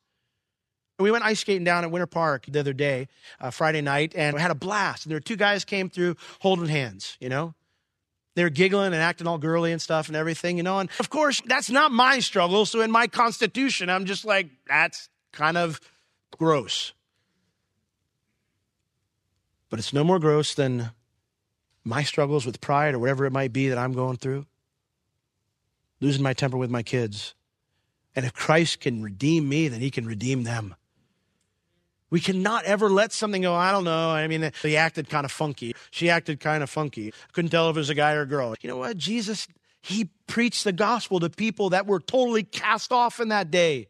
We 0.99 1.13
went 1.13 1.25
ice 1.25 1.41
skating 1.41 1.65
down 1.65 1.85
at 1.85 1.91
Winter 1.91 2.07
Park 2.07 2.47
the 2.49 2.59
other 2.59 2.73
day, 2.73 3.09
uh, 3.41 3.51
Friday 3.51 3.81
night, 3.81 4.15
and 4.17 4.35
we 4.35 4.41
had 4.41 4.51
a 4.51 4.57
blast. 4.57 5.05
And 5.05 5.11
there 5.11 5.17
were 5.17 5.21
two 5.21 5.37
guys 5.37 5.65
came 5.65 5.89
through 5.89 6.17
holding 6.41 6.67
hands, 6.67 7.17
you 7.21 7.29
know? 7.29 7.55
They 8.35 8.43
were 8.45 8.51
giggling 8.51 8.87
and 8.87 9.03
acting 9.03 9.27
all 9.27 9.39
girly 9.39 9.73
and 9.73 9.83
stuff 9.83 10.09
and 10.09 10.17
everything, 10.17 10.57
you 10.57 10.63
know. 10.63 10.79
And 10.79 10.89
of 11.01 11.11
course, 11.11 11.41
that's 11.47 11.71
not 11.71 11.91
my 11.91 12.21
struggle. 12.21 12.67
So 12.67 12.81
in 12.81 12.91
my 12.91 13.07
constitution, 13.07 13.91
I'm 13.91 14.07
just 14.07 14.25
like, 14.25 14.49
that's 14.69 15.09
kind 15.33 15.57
of 15.57 15.81
gross. 16.37 16.93
But 19.71 19.79
it's 19.79 19.93
no 19.93 20.05
more 20.05 20.19
gross 20.19 20.55
than 20.55 20.91
my 21.85 22.03
struggles 22.03 22.47
with 22.47 22.61
pride 22.61 22.95
or 22.95 22.99
whatever 22.99 23.25
it 23.25 23.33
might 23.33 23.53
be 23.53 23.69
that 23.69 23.79
I'm 23.79 23.93
going 23.93 24.17
through. 24.19 24.47
Losing 26.01 26.23
my 26.23 26.33
temper 26.33 26.57
with 26.57 26.71
my 26.71 26.83
kids. 26.83 27.35
And 28.15 28.25
if 28.25 28.33
Christ 28.33 28.81
can 28.81 29.03
redeem 29.03 29.49
me, 29.49 29.69
then 29.69 29.81
he 29.81 29.91
can 29.91 30.07
redeem 30.07 30.45
them. 30.45 30.75
We 32.11 32.21
cannot 32.21 32.65
ever 32.65 32.89
let 32.89 33.13
something 33.13 33.43
go. 33.43 33.55
I 33.55 33.71
don't 33.71 33.85
know. 33.85 34.11
I 34.11 34.27
mean, 34.27 34.51
he 34.63 34.77
acted 34.77 35.11
kind 35.11 35.25
of 35.25 35.33
funky. 35.33 35.75
She 35.91 36.09
acted 36.09 36.41
kind 36.41 36.63
of 36.63 36.71
funky. 36.71 37.13
Couldn't 37.33 37.51
tell 37.51 37.69
if 37.69 37.77
it 37.77 37.81
was 37.81 37.91
a 37.91 37.95
guy 37.95 38.15
or 38.15 38.23
a 38.23 38.27
girl. 38.27 38.55
You 38.61 38.69
know 38.69 38.79
what? 38.79 38.97
Jesus, 38.97 39.47
he 39.83 40.11
preached 40.27 40.65
the 40.65 40.73
gospel 40.73 41.21
to 41.21 41.29
people 41.29 41.71
that 41.71 41.87
were 41.87 42.01
totally 42.01 42.43
cast 42.43 42.93
off 42.93 43.21
in 43.21 43.29
that 43.29 43.51
day. 43.51 43.89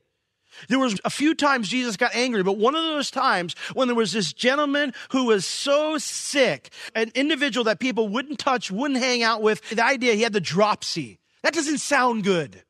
There 0.68 0.78
was 0.78 0.98
a 1.04 1.11
few 1.11 1.35
times 1.35 1.68
Jesus 1.68 1.96
got 1.96 2.14
angry, 2.14 2.42
but 2.42 2.57
one 2.57 2.74
of 2.74 2.83
those 2.83 3.11
times 3.11 3.54
when 3.74 3.87
there 3.87 3.94
was 3.94 4.12
this 4.12 4.33
gentleman 4.33 4.92
who 5.11 5.26
was 5.26 5.46
so 5.46 5.98
sick, 5.98 6.70
an 6.94 7.12
individual 7.14 7.64
that 7.64 7.78
people 7.78 8.09
wouldn't 8.09 8.38
touch, 8.38 8.70
wouldn't 8.70 8.98
hang 8.98 9.22
out 9.22 9.42
with, 9.42 9.68
the 9.70 9.85
idea 9.85 10.14
he 10.14 10.22
had 10.22 10.33
the 10.33 10.40
dropsy. 10.40 11.20
That 11.42 11.54
doesn't 11.54 11.78
sound 11.78 12.24
good. 12.24 12.64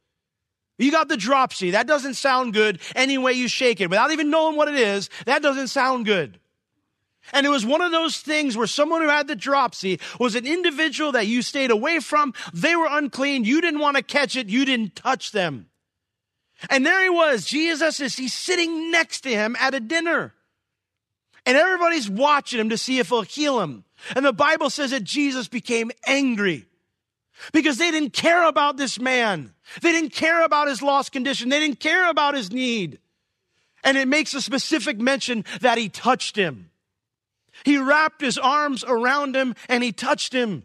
You 0.78 0.92
got 0.92 1.08
the 1.08 1.16
dropsy. 1.16 1.72
That 1.72 1.88
doesn't 1.88 2.14
sound 2.14 2.54
good 2.54 2.80
any 2.94 3.18
way 3.18 3.32
you 3.32 3.48
shake 3.48 3.80
it. 3.80 3.90
Without 3.90 4.12
even 4.12 4.30
knowing 4.30 4.56
what 4.56 4.68
it 4.68 4.76
is, 4.76 5.10
that 5.26 5.42
doesn't 5.42 5.68
sound 5.68 6.06
good. 6.06 6.38
And 7.32 7.44
it 7.44 7.50
was 7.50 7.66
one 7.66 7.82
of 7.82 7.92
those 7.92 8.18
things 8.18 8.56
where 8.56 8.66
someone 8.66 9.02
who 9.02 9.08
had 9.08 9.26
the 9.26 9.36
dropsy 9.36 10.00
was 10.18 10.34
an 10.34 10.46
individual 10.46 11.12
that 11.12 11.26
you 11.26 11.42
stayed 11.42 11.70
away 11.70 11.98
from. 11.98 12.32
They 12.54 12.74
were 12.76 12.88
unclean. 12.88 13.44
You 13.44 13.60
didn't 13.60 13.80
want 13.80 13.96
to 13.96 14.02
catch 14.02 14.36
it. 14.36 14.48
You 14.48 14.64
didn't 14.64 14.96
touch 14.96 15.32
them. 15.32 15.66
And 16.70 16.86
there 16.86 17.02
he 17.02 17.10
was. 17.10 17.44
Jesus 17.44 18.00
is, 18.00 18.16
he's 18.16 18.34
sitting 18.34 18.90
next 18.90 19.22
to 19.22 19.30
him 19.30 19.56
at 19.60 19.74
a 19.74 19.80
dinner. 19.80 20.32
And 21.44 21.56
everybody's 21.56 22.08
watching 22.08 22.60
him 22.60 22.70
to 22.70 22.78
see 22.78 22.98
if 22.98 23.08
he'll 23.08 23.22
heal 23.22 23.60
him. 23.60 23.84
And 24.14 24.24
the 24.24 24.32
Bible 24.32 24.70
says 24.70 24.92
that 24.92 25.04
Jesus 25.04 25.48
became 25.48 25.90
angry 26.06 26.66
because 27.52 27.78
they 27.78 27.90
didn't 27.90 28.12
care 28.12 28.46
about 28.46 28.76
this 28.76 29.00
man. 29.00 29.54
They 29.82 29.92
didn't 29.92 30.12
care 30.12 30.44
about 30.44 30.68
his 30.68 30.82
lost 30.82 31.12
condition. 31.12 31.48
They 31.48 31.60
didn't 31.60 31.80
care 31.80 32.08
about 32.10 32.34
his 32.34 32.52
need. 32.52 32.98
And 33.84 33.96
it 33.96 34.08
makes 34.08 34.34
a 34.34 34.40
specific 34.40 34.98
mention 34.98 35.44
that 35.60 35.78
he 35.78 35.88
touched 35.88 36.36
him. 36.36 36.70
He 37.64 37.76
wrapped 37.78 38.20
his 38.20 38.38
arms 38.38 38.84
around 38.86 39.36
him 39.36 39.54
and 39.68 39.82
he 39.82 39.92
touched 39.92 40.32
him. 40.32 40.64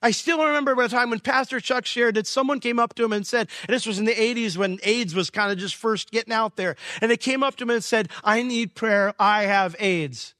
I 0.00 0.12
still 0.12 0.44
remember 0.44 0.80
a 0.80 0.88
time 0.88 1.10
when 1.10 1.18
Pastor 1.18 1.58
Chuck 1.58 1.84
shared 1.84 2.14
that 2.14 2.26
someone 2.26 2.60
came 2.60 2.78
up 2.78 2.94
to 2.94 3.04
him 3.04 3.12
and 3.12 3.26
said, 3.26 3.48
and 3.66 3.74
this 3.74 3.84
was 3.84 3.98
in 3.98 4.04
the 4.04 4.14
80s 4.14 4.56
when 4.56 4.78
AIDS 4.84 5.12
was 5.12 5.28
kind 5.28 5.50
of 5.50 5.58
just 5.58 5.74
first 5.74 6.12
getting 6.12 6.32
out 6.32 6.54
there. 6.54 6.76
And 7.00 7.10
they 7.10 7.16
came 7.16 7.42
up 7.42 7.56
to 7.56 7.64
him 7.64 7.70
and 7.70 7.82
said, 7.82 8.08
I 8.22 8.42
need 8.42 8.76
prayer. 8.76 9.12
I 9.18 9.44
have 9.44 9.74
AIDS. 9.80 10.34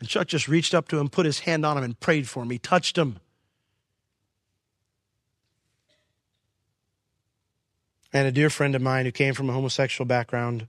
And 0.00 0.08
Chuck 0.08 0.26
just 0.26 0.48
reached 0.48 0.74
up 0.74 0.88
to 0.88 0.98
him, 0.98 1.10
put 1.10 1.26
his 1.26 1.40
hand 1.40 1.66
on 1.66 1.76
him, 1.76 1.84
and 1.84 2.00
prayed 2.00 2.26
for 2.26 2.42
him. 2.42 2.50
He 2.50 2.58
touched 2.58 2.96
him. 2.96 3.18
And 8.14 8.28
a 8.28 8.32
dear 8.32 8.48
friend 8.48 8.76
of 8.76 8.80
mine 8.80 9.04
who 9.04 9.12
came 9.12 9.34
from 9.34 9.50
a 9.50 9.52
homosexual 9.52 10.06
background. 10.06 10.68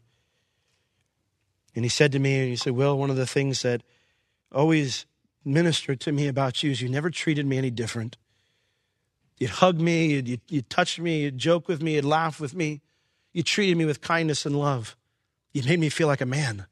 And 1.75 1.85
he 1.85 1.89
said 1.89 2.11
to 2.13 2.19
me, 2.19 2.39
and 2.39 2.49
he 2.49 2.55
said, 2.55 2.73
Will, 2.73 2.97
one 2.97 3.11
of 3.11 3.17
the 3.17 3.27
things 3.27 3.61
that 3.61 3.83
always 4.51 5.05
ministered 5.45 5.99
to 6.01 6.11
me 6.11 6.27
about 6.27 6.63
you 6.63 6.71
is 6.71 6.81
you 6.81 6.89
never 6.89 7.11
treated 7.11 7.45
me 7.45 7.59
any 7.59 7.69
different. 7.69 8.17
You'd 9.37 9.51
hug 9.51 9.79
me, 9.79 10.07
you'd, 10.07 10.27
you'd, 10.27 10.41
you'd 10.49 10.69
touch 10.71 10.99
me, 10.99 11.21
you'd 11.21 11.37
joke 11.37 11.67
with 11.67 11.83
me, 11.83 11.95
you'd 11.95 12.05
laugh 12.05 12.39
with 12.39 12.55
me. 12.55 12.81
You 13.31 13.43
treated 13.43 13.77
me 13.77 13.85
with 13.85 14.01
kindness 14.01 14.45
and 14.45 14.57
love. 14.57 14.95
You 15.53 15.61
made 15.63 15.79
me 15.79 15.89
feel 15.89 16.07
like 16.07 16.21
a 16.21 16.25
man. 16.25 16.65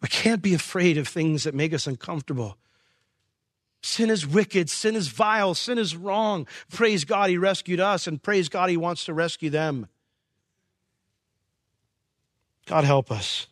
We 0.00 0.08
can't 0.08 0.40
be 0.40 0.54
afraid 0.54 0.96
of 0.96 1.06
things 1.06 1.44
that 1.44 1.54
make 1.54 1.74
us 1.74 1.86
uncomfortable. 1.86 2.56
Sin 3.82 4.10
is 4.10 4.26
wicked. 4.26 4.68
Sin 4.68 4.94
is 4.94 5.08
vile. 5.08 5.54
Sin 5.54 5.78
is 5.78 5.96
wrong. 5.96 6.46
Praise 6.70 7.04
God, 7.04 7.30
He 7.30 7.38
rescued 7.38 7.80
us, 7.80 8.06
and 8.06 8.22
praise 8.22 8.48
God, 8.48 8.70
He 8.70 8.76
wants 8.76 9.04
to 9.06 9.14
rescue 9.14 9.50
them. 9.50 9.88
God 12.66 12.84
help 12.84 13.10
us. 13.10 13.46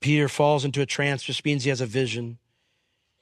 Peter 0.00 0.28
falls 0.28 0.64
into 0.64 0.80
a 0.80 0.86
trance, 0.86 1.22
just 1.22 1.44
means 1.44 1.64
he 1.64 1.70
has 1.70 1.80
a 1.80 1.86
vision. 1.86 2.38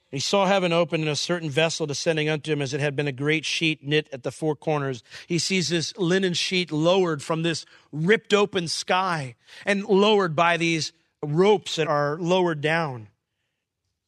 He 0.09 0.19
saw 0.19 0.45
heaven 0.45 0.71
open 0.71 1.01
and 1.01 1.09
a 1.09 1.15
certain 1.17 1.49
vessel 1.49 1.85
descending 1.85 2.29
unto 2.29 2.53
him 2.53 2.61
as 2.61 2.73
it 2.73 2.79
had 2.79 2.95
been 2.95 3.07
a 3.07 3.11
great 3.11 3.43
sheet 3.43 3.83
knit 3.83 4.07
at 4.13 4.23
the 4.23 4.31
four 4.31 4.55
corners. 4.55 5.03
He 5.27 5.37
sees 5.37 5.67
this 5.67 5.95
linen 5.97 6.33
sheet 6.33 6.71
lowered 6.71 7.21
from 7.21 7.43
this 7.43 7.65
ripped 7.91 8.33
open 8.33 8.69
sky 8.69 9.35
and 9.65 9.83
lowered 9.83 10.33
by 10.33 10.55
these 10.55 10.93
ropes 11.23 11.75
that 11.75 11.87
are 11.87 12.17
lowered 12.19 12.61
down 12.61 13.07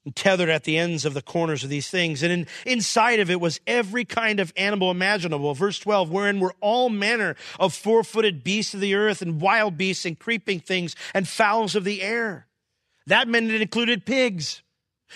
and 0.06 0.16
tethered 0.16 0.50
at 0.50 0.64
the 0.64 0.78
ends 0.78 1.06
of 1.06 1.14
the 1.14 1.22
corners 1.22 1.64
of 1.64 1.70
these 1.70 1.90
things. 1.90 2.24
And 2.24 2.32
in, 2.32 2.48
inside 2.66 3.20
of 3.20 3.30
it 3.30 3.42
was 3.42 3.60
every 3.68 4.06
kind 4.06 4.40
of 4.40 4.54
animal 4.56 4.92
imaginable. 4.92 5.54
Verse 5.54 5.80
12, 5.80 6.10
wherein 6.10 6.40
were 6.40 6.56
all 6.62 6.90
manner 6.90 7.36
of 7.60 7.74
four 7.74 8.04
footed 8.04 8.44
beasts 8.44 8.74
of 8.74 8.80
the 8.80 8.96
earth 8.96 9.22
and 9.22 9.42
wild 9.42 9.78
beasts 9.78 10.06
and 10.06 10.18
creeping 10.18 10.60
things 10.60 10.96
and 11.14 11.28
fowls 11.28 11.76
of 11.76 11.84
the 11.84 12.02
air. 12.02 12.48
That 13.08 13.28
meant 13.28 13.52
it 13.52 13.62
included 13.62 14.06
pigs 14.06 14.62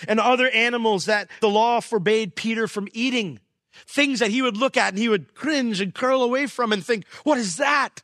and 0.08 0.20
other 0.20 0.48
animals 0.50 1.06
that 1.06 1.28
the 1.40 1.48
law 1.48 1.80
forbade 1.80 2.34
Peter 2.36 2.66
from 2.66 2.88
eating. 2.92 3.40
Things 3.86 4.20
that 4.20 4.30
he 4.30 4.42
would 4.42 4.56
look 4.56 4.76
at 4.76 4.90
and 4.90 4.98
he 4.98 5.08
would 5.08 5.34
cringe 5.34 5.80
and 5.80 5.94
curl 5.94 6.22
away 6.22 6.46
from 6.46 6.72
and 6.72 6.84
think, 6.84 7.06
what 7.24 7.38
is 7.38 7.56
that? 7.56 8.02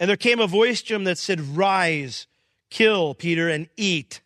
And 0.00 0.08
there 0.08 0.16
came 0.16 0.40
a 0.40 0.46
voice 0.46 0.82
to 0.82 0.94
him 0.94 1.04
that 1.04 1.18
said, 1.18 1.40
Rise, 1.40 2.26
kill, 2.70 3.14
Peter, 3.14 3.48
and 3.48 3.68
eat. 3.76 4.20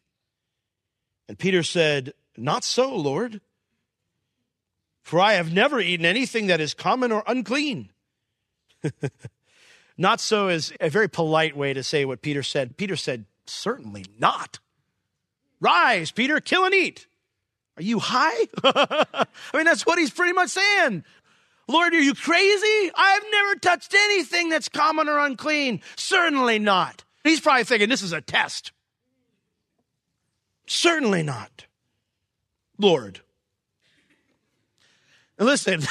And 1.28 1.38
Peter 1.38 1.62
said, 1.62 2.14
Not 2.36 2.64
so, 2.64 2.94
Lord. 2.94 3.40
For 5.02 5.20
I 5.20 5.34
have 5.34 5.52
never 5.52 5.80
eaten 5.80 6.04
anything 6.04 6.48
that 6.48 6.60
is 6.60 6.74
common 6.74 7.12
or 7.12 7.22
unclean. 7.26 7.90
not 9.98 10.20
so 10.20 10.48
is 10.48 10.72
a 10.80 10.90
very 10.90 11.08
polite 11.08 11.56
way 11.56 11.72
to 11.72 11.82
say 11.82 12.04
what 12.04 12.22
Peter 12.22 12.42
said. 12.42 12.76
Peter 12.76 12.96
said, 12.96 13.24
Certainly 13.46 14.04
not. 14.18 14.58
Rise, 15.60 16.10
Peter, 16.10 16.40
kill 16.40 16.64
and 16.64 16.74
eat. 16.74 17.06
Are 17.78 17.82
you 17.82 17.98
high? 18.00 18.48
I 18.64 19.26
mean, 19.54 19.64
that's 19.64 19.86
what 19.86 19.98
he's 19.98 20.10
pretty 20.10 20.32
much 20.32 20.50
saying. 20.50 21.04
Lord, 21.68 21.92
are 21.92 22.00
you 22.00 22.14
crazy? 22.14 22.90
I've 22.94 23.24
never 23.30 23.56
touched 23.56 23.94
anything 23.94 24.48
that's 24.48 24.70
common 24.70 25.08
or 25.08 25.18
unclean. 25.18 25.82
Certainly 25.96 26.58
not. 26.58 27.04
He's 27.24 27.40
probably 27.40 27.64
thinking 27.64 27.90
this 27.90 28.02
is 28.02 28.12
a 28.12 28.22
test. 28.22 28.72
Certainly 30.66 31.22
not. 31.22 31.66
Lord. 32.78 33.20
Listen, 35.38 35.82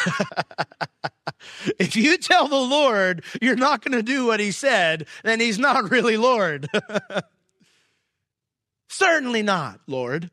if 1.79 1.95
you 1.95 2.17
tell 2.17 2.47
the 2.47 2.55
Lord 2.55 3.23
you're 3.41 3.55
not 3.55 3.83
going 3.83 3.97
to 3.97 4.03
do 4.03 4.25
what 4.25 4.39
he 4.39 4.51
said, 4.51 5.07
then 5.23 5.39
he's 5.39 5.59
not 5.59 5.91
really 5.91 6.17
Lord. 6.17 6.67
Certainly 8.89 9.43
not, 9.43 9.79
Lord. 9.87 10.31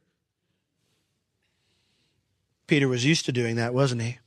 Peter 2.66 2.88
was 2.88 3.04
used 3.04 3.26
to 3.26 3.32
doing 3.32 3.56
that, 3.56 3.74
wasn't 3.74 4.02
he? 4.02 4.18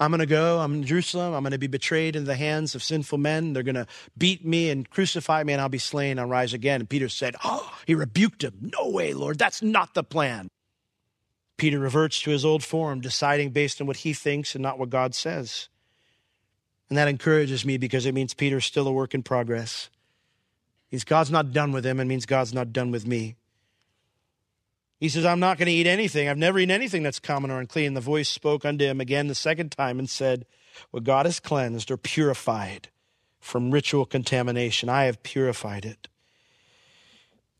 I'm 0.00 0.10
going 0.10 0.20
to 0.20 0.26
go. 0.26 0.60
I'm 0.60 0.74
in 0.74 0.84
Jerusalem. 0.84 1.34
I'm 1.34 1.42
going 1.42 1.52
to 1.52 1.58
be 1.58 1.66
betrayed 1.66 2.14
into 2.14 2.26
the 2.26 2.36
hands 2.36 2.74
of 2.74 2.82
sinful 2.82 3.18
men. 3.18 3.52
They're 3.52 3.64
going 3.64 3.74
to 3.74 3.86
beat 4.16 4.44
me 4.44 4.70
and 4.70 4.88
crucify 4.88 5.42
me, 5.42 5.52
and 5.52 5.60
I'll 5.60 5.68
be 5.68 5.78
slain. 5.78 6.18
I'll 6.18 6.28
rise 6.28 6.54
again. 6.54 6.80
And 6.80 6.88
Peter 6.88 7.08
said, 7.08 7.34
Oh, 7.42 7.76
he 7.84 7.94
rebuked 7.94 8.44
him. 8.44 8.70
No 8.78 8.90
way, 8.90 9.12
Lord. 9.12 9.38
That's 9.38 9.60
not 9.60 9.94
the 9.94 10.04
plan. 10.04 10.48
Peter 11.56 11.80
reverts 11.80 12.22
to 12.22 12.30
his 12.30 12.44
old 12.44 12.62
form, 12.62 13.00
deciding 13.00 13.50
based 13.50 13.80
on 13.80 13.88
what 13.88 13.98
he 13.98 14.12
thinks 14.12 14.54
and 14.54 14.62
not 14.62 14.78
what 14.78 14.90
God 14.90 15.14
says. 15.16 15.68
And 16.88 16.96
that 16.96 17.08
encourages 17.08 17.64
me 17.64 17.76
because 17.76 18.06
it 18.06 18.14
means 18.14 18.32
Peter's 18.32 18.64
still 18.64 18.86
a 18.86 18.92
work 18.92 19.14
in 19.14 19.24
progress. 19.24 19.90
It 20.90 20.94
means 20.94 21.04
God's 21.04 21.32
not 21.32 21.52
done 21.52 21.72
with 21.72 21.84
him 21.84 21.98
and 21.98 22.08
means 22.08 22.24
God's 22.24 22.54
not 22.54 22.72
done 22.72 22.92
with 22.92 23.06
me. 23.06 23.34
He 24.98 25.08
says, 25.08 25.24
I'm 25.24 25.40
not 25.40 25.58
going 25.58 25.66
to 25.66 25.72
eat 25.72 25.86
anything. 25.86 26.28
I've 26.28 26.38
never 26.38 26.58
eaten 26.58 26.72
anything 26.72 27.02
that's 27.02 27.20
common 27.20 27.50
or 27.50 27.60
unclean. 27.60 27.94
The 27.94 28.00
voice 28.00 28.28
spoke 28.28 28.64
unto 28.64 28.84
him 28.84 29.00
again 29.00 29.28
the 29.28 29.34
second 29.34 29.70
time 29.70 29.98
and 29.98 30.10
said, 30.10 30.44
What 30.90 31.04
God 31.04 31.26
has 31.26 31.38
cleansed 31.38 31.90
or 31.90 31.96
purified 31.96 32.88
from 33.38 33.70
ritual 33.70 34.06
contamination, 34.06 34.88
I 34.88 35.04
have 35.04 35.22
purified 35.22 35.84
it. 35.84 36.08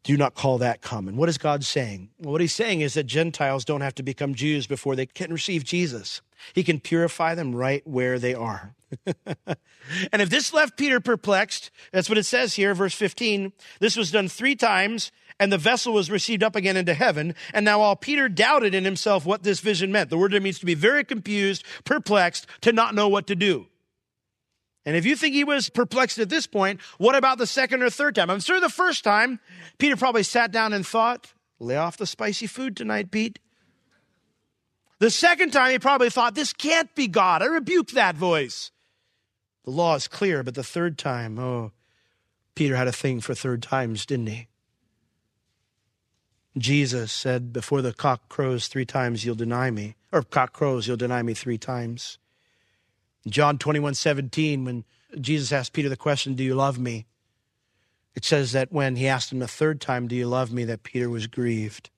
Do 0.03 0.17
not 0.17 0.35
call 0.35 0.59
that 0.59 0.81
common. 0.81 1.17
What 1.17 1.29
is 1.29 1.39
God 1.39 1.65
saying? 1.65 2.11
Well, 2.19 2.33
what 2.33 2.41
he's 2.41 2.55
saying 2.55 2.81
is 2.81 2.95
that 2.95 3.05
Gentiles 3.05 3.65
don't 3.65 3.83
have 3.83 3.95
to 3.97 4.03
become 4.03 4.35
Jews 4.35 4.67
before 4.67 4.97
they 4.97 5.07
can 5.07 5.33
receive 5.33 5.65
Jesus. 5.65 6.23
He 6.55 6.65
can 6.65 6.81
purify 6.81 7.35
them 7.35 7.55
right 7.55 7.87
where 7.87 8.19
they 8.19 8.35
are. 8.35 8.75
and 9.07 10.23
if 10.23 10.31
this 10.31 10.53
left 10.53 10.79
Peter 10.79 11.01
perplexed, 11.01 11.71
that's 11.93 12.09
what 12.09 12.19
it 12.19 12.25
says 12.25 12.55
here, 12.55 12.75
verse 12.75 12.95
15. 12.95 13.53
This 13.81 13.97
was 13.97 14.11
done 14.11 14.29
three 14.29 14.57
times, 14.57 15.13
and 15.41 15.53
the 15.53 15.59
vessel 15.59 15.93
was 15.93 16.11
received 16.11 16.43
up 16.43 16.57
again 16.57 16.77
into 16.77 16.95
heaven. 16.95 17.35
And 17.55 17.65
now 17.65 17.81
all 17.81 17.97
Peter 17.97 18.29
doubted 18.29 18.75
in 18.75 18.85
himself 18.85 19.25
what 19.25 19.43
this 19.43 19.61
vision 19.61 19.93
meant. 19.93 20.11
The 20.11 20.19
word 20.19 20.35
it 20.35 20.43
means 20.43 20.59
to 20.59 20.67
be 20.67 20.75
very 20.75 21.05
confused, 21.05 21.65
perplexed, 21.85 22.47
to 22.63 22.73
not 22.73 22.95
know 22.95 23.09
what 23.09 23.27
to 23.29 23.37
do. 23.37 23.67
And 24.85 24.97
if 24.97 25.05
you 25.05 25.17
think 25.17 25.35
he 25.35 25.45
was 25.45 25.69
perplexed 25.69 26.19
at 26.19 26.31
this 26.31 26.47
point, 26.47 26.81
what 26.97 27.15
about 27.15 27.39
the 27.39 27.47
second 27.47 27.83
or 27.83 27.91
third 27.91 28.15
time? 28.15 28.31
I'm 28.31 28.41
sure 28.41 28.61
the 28.61 28.71
first 28.71 29.05
time, 29.05 29.39
Peter 29.77 29.97
probably 29.97 30.23
sat 30.23 30.51
down 30.51 30.73
and 30.73 30.87
thought, 30.87 31.33
lay 31.59 31.77
off 31.77 31.99
the 31.99 32.07
spicy 32.07 32.47
food 32.47 32.77
tonight, 32.77 33.11
Pete. 33.11 33.39
The 34.99 35.11
second 35.11 35.53
time, 35.53 35.73
he 35.73 35.79
probably 35.79 36.11
thought, 36.11 36.35
this 36.35 36.53
can't 36.53 36.93
be 36.95 37.07
God. 37.07 37.43
I 37.43 37.47
rebuke 37.47 37.91
that 37.91 38.17
voice. 38.17 38.73
The 39.65 39.71
law 39.71 39.95
is 39.95 40.09
clear, 40.09 40.43
but 40.43 40.55
the 40.55 40.65
third 40.65 40.97
time, 40.99 41.39
oh, 41.39 41.73
Peter 42.55 42.75
had 42.75 42.89
a 42.89 42.93
thing 42.93 43.21
for 43.21 43.35
third 43.35 43.63
times, 43.63 44.07
didn't 44.07 44.29
he? 44.29 44.48
Jesus 46.61 47.13
said, 47.13 47.53
Before 47.53 47.83
the 47.83 47.93
cock 47.93 48.29
crows 48.29 48.69
three 48.69 48.87
times, 48.87 49.25
you'll 49.25 49.35
deny 49.35 49.71
me. 49.71 49.97
Or 50.13 50.23
cock 50.23 50.53
crows, 50.53 50.87
you'll 50.87 50.97
deny 50.97 51.23
me 51.23 51.35
three 51.35 51.59
times. 51.59 52.19
John 53.27 53.59
21 53.59 53.95
17, 53.95 54.65
when 54.65 54.85
Jesus 55.21 55.53
asked 55.53 55.73
Peter 55.73 55.89
the 55.89 55.97
question, 55.97 56.35
Do 56.35 56.45
you 56.45 56.55
love 56.55 56.79
me? 56.79 57.07
It 58.15 58.25
says 58.25 58.53
that 58.53 58.73
when 58.73 58.97
he 58.97 59.07
asked 59.07 59.31
him 59.31 59.39
the 59.39 59.49
third 59.49 59.81
time, 59.81 60.09
Do 60.09 60.17
you 60.17 60.27
love 60.27 60.53
me? 60.53 60.65
that 60.65 60.83
Peter 60.83 61.11
was 61.11 61.27
grieved. 61.27 61.91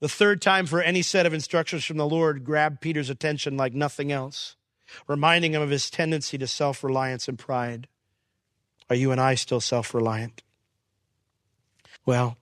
The 0.00 0.08
third 0.08 0.40
time 0.40 0.66
for 0.66 0.80
any 0.80 1.02
set 1.02 1.26
of 1.26 1.34
instructions 1.34 1.84
from 1.84 1.98
the 1.98 2.08
Lord 2.08 2.44
grabbed 2.44 2.80
Peter's 2.80 3.10
attention 3.10 3.56
like 3.56 3.74
nothing 3.74 4.10
else, 4.10 4.56
reminding 5.06 5.52
him 5.52 5.60
of 5.60 5.70
his 5.70 5.90
tendency 5.90 6.38
to 6.38 6.46
self 6.46 6.82
reliance 6.82 7.28
and 7.28 7.38
pride. 7.38 7.86
Are 8.88 8.96
you 8.96 9.12
and 9.12 9.20
I 9.20 9.34
still 9.34 9.60
self 9.60 9.92
reliant? 9.94 10.42
Well, 12.06 12.38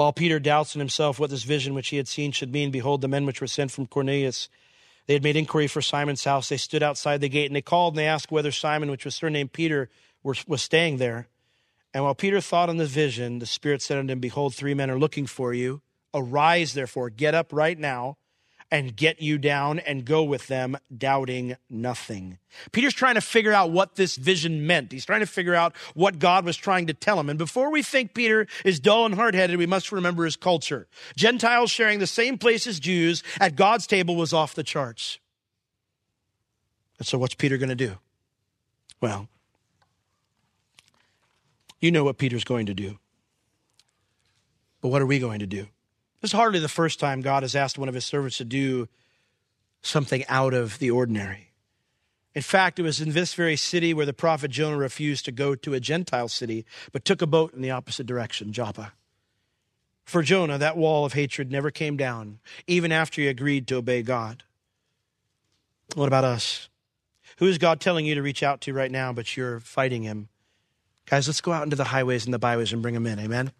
while 0.00 0.14
Peter 0.14 0.40
doubts 0.40 0.74
in 0.74 0.78
himself 0.78 1.20
what 1.20 1.28
this 1.28 1.42
vision 1.42 1.74
which 1.74 1.88
he 1.88 1.98
had 1.98 2.08
seen 2.08 2.32
should 2.32 2.50
mean, 2.50 2.70
behold, 2.70 3.02
the 3.02 3.06
men 3.06 3.26
which 3.26 3.42
were 3.42 3.46
sent 3.46 3.70
from 3.70 3.86
Cornelius, 3.86 4.48
they 5.06 5.12
had 5.12 5.22
made 5.22 5.36
inquiry 5.36 5.66
for 5.66 5.82
Simon's 5.82 6.24
house. 6.24 6.48
They 6.48 6.56
stood 6.56 6.82
outside 6.82 7.20
the 7.20 7.28
gate 7.28 7.50
and 7.50 7.54
they 7.54 7.60
called 7.60 7.92
and 7.92 7.98
they 7.98 8.06
asked 8.06 8.32
whether 8.32 8.50
Simon, 8.50 8.90
which 8.90 9.04
was 9.04 9.14
surnamed 9.14 9.52
Peter, 9.52 9.90
was 10.22 10.62
staying 10.62 10.96
there. 10.96 11.28
And 11.92 12.02
while 12.02 12.14
Peter 12.14 12.40
thought 12.40 12.70
on 12.70 12.78
the 12.78 12.86
vision, 12.86 13.40
the 13.40 13.46
Spirit 13.46 13.82
said 13.82 13.98
unto 13.98 14.14
him, 14.14 14.20
Behold, 14.20 14.54
three 14.54 14.72
men 14.72 14.88
are 14.88 14.98
looking 14.98 15.26
for 15.26 15.52
you. 15.52 15.82
Arise, 16.14 16.72
therefore, 16.72 17.10
get 17.10 17.34
up 17.34 17.52
right 17.52 17.78
now 17.78 18.16
and 18.70 18.94
get 18.94 19.20
you 19.20 19.36
down 19.36 19.78
and 19.80 20.04
go 20.04 20.22
with 20.22 20.46
them, 20.46 20.76
doubting 20.96 21.56
nothing. 21.68 22.38
Peter's 22.72 22.94
trying 22.94 23.16
to 23.16 23.20
figure 23.20 23.52
out 23.52 23.70
what 23.70 23.96
this 23.96 24.16
vision 24.16 24.66
meant. 24.66 24.92
He's 24.92 25.04
trying 25.04 25.20
to 25.20 25.26
figure 25.26 25.54
out 25.54 25.74
what 25.94 26.18
God 26.18 26.44
was 26.44 26.56
trying 26.56 26.86
to 26.86 26.94
tell 26.94 27.18
him. 27.18 27.28
And 27.28 27.38
before 27.38 27.70
we 27.70 27.82
think 27.82 28.14
Peter 28.14 28.46
is 28.64 28.78
dull 28.78 29.06
and 29.06 29.14
hard 29.14 29.34
headed, 29.34 29.58
we 29.58 29.66
must 29.66 29.90
remember 29.90 30.24
his 30.24 30.36
culture. 30.36 30.86
Gentiles 31.16 31.70
sharing 31.70 31.98
the 31.98 32.06
same 32.06 32.38
place 32.38 32.66
as 32.66 32.78
Jews 32.78 33.22
at 33.40 33.56
God's 33.56 33.86
table 33.86 34.14
was 34.16 34.32
off 34.32 34.54
the 34.54 34.62
charts. 34.62 35.18
And 36.98 37.06
so, 37.06 37.18
what's 37.18 37.34
Peter 37.34 37.56
going 37.56 37.70
to 37.70 37.74
do? 37.74 37.98
Well, 39.00 39.28
you 41.80 41.90
know 41.90 42.04
what 42.04 42.18
Peter's 42.18 42.44
going 42.44 42.66
to 42.66 42.74
do. 42.74 42.98
But 44.80 44.88
what 44.88 45.02
are 45.02 45.06
we 45.06 45.18
going 45.18 45.40
to 45.40 45.46
do? 45.46 45.66
This 46.20 46.30
is 46.30 46.36
hardly 46.36 46.58
the 46.60 46.68
first 46.68 47.00
time 47.00 47.22
God 47.22 47.42
has 47.42 47.54
asked 47.54 47.78
one 47.78 47.88
of 47.88 47.94
his 47.94 48.04
servants 48.04 48.36
to 48.38 48.44
do 48.44 48.88
something 49.82 50.24
out 50.28 50.52
of 50.52 50.78
the 50.78 50.90
ordinary. 50.90 51.52
In 52.34 52.42
fact, 52.42 52.78
it 52.78 52.82
was 52.82 53.00
in 53.00 53.12
this 53.12 53.34
very 53.34 53.56
city 53.56 53.92
where 53.92 54.06
the 54.06 54.12
prophet 54.12 54.50
Jonah 54.50 54.76
refused 54.76 55.24
to 55.24 55.32
go 55.32 55.54
to 55.56 55.74
a 55.74 55.80
Gentile 55.80 56.28
city, 56.28 56.64
but 56.92 57.04
took 57.04 57.22
a 57.22 57.26
boat 57.26 57.54
in 57.54 57.62
the 57.62 57.70
opposite 57.70 58.06
direction, 58.06 58.52
Joppa. 58.52 58.92
For 60.04 60.22
Jonah, 60.22 60.58
that 60.58 60.76
wall 60.76 61.04
of 61.04 61.14
hatred 61.14 61.50
never 61.50 61.70
came 61.70 61.96
down, 61.96 62.38
even 62.66 62.92
after 62.92 63.20
he 63.20 63.28
agreed 63.28 63.66
to 63.68 63.76
obey 63.76 64.02
God. 64.02 64.44
What 65.94 66.06
about 66.06 66.24
us? 66.24 66.68
Who 67.38 67.46
is 67.46 67.58
God 67.58 67.80
telling 67.80 68.06
you 68.06 68.14
to 68.14 68.22
reach 68.22 68.42
out 68.42 68.60
to 68.62 68.72
right 68.72 68.90
now, 68.90 69.12
but 69.12 69.36
you're 69.36 69.60
fighting 69.60 70.02
him? 70.02 70.28
Guys, 71.06 71.26
let's 71.26 71.40
go 71.40 71.52
out 71.52 71.64
into 71.64 71.76
the 71.76 71.84
highways 71.84 72.24
and 72.24 72.34
the 72.34 72.38
byways 72.38 72.72
and 72.72 72.82
bring 72.82 72.94
him 72.94 73.06
in. 73.06 73.18
Amen. 73.18 73.52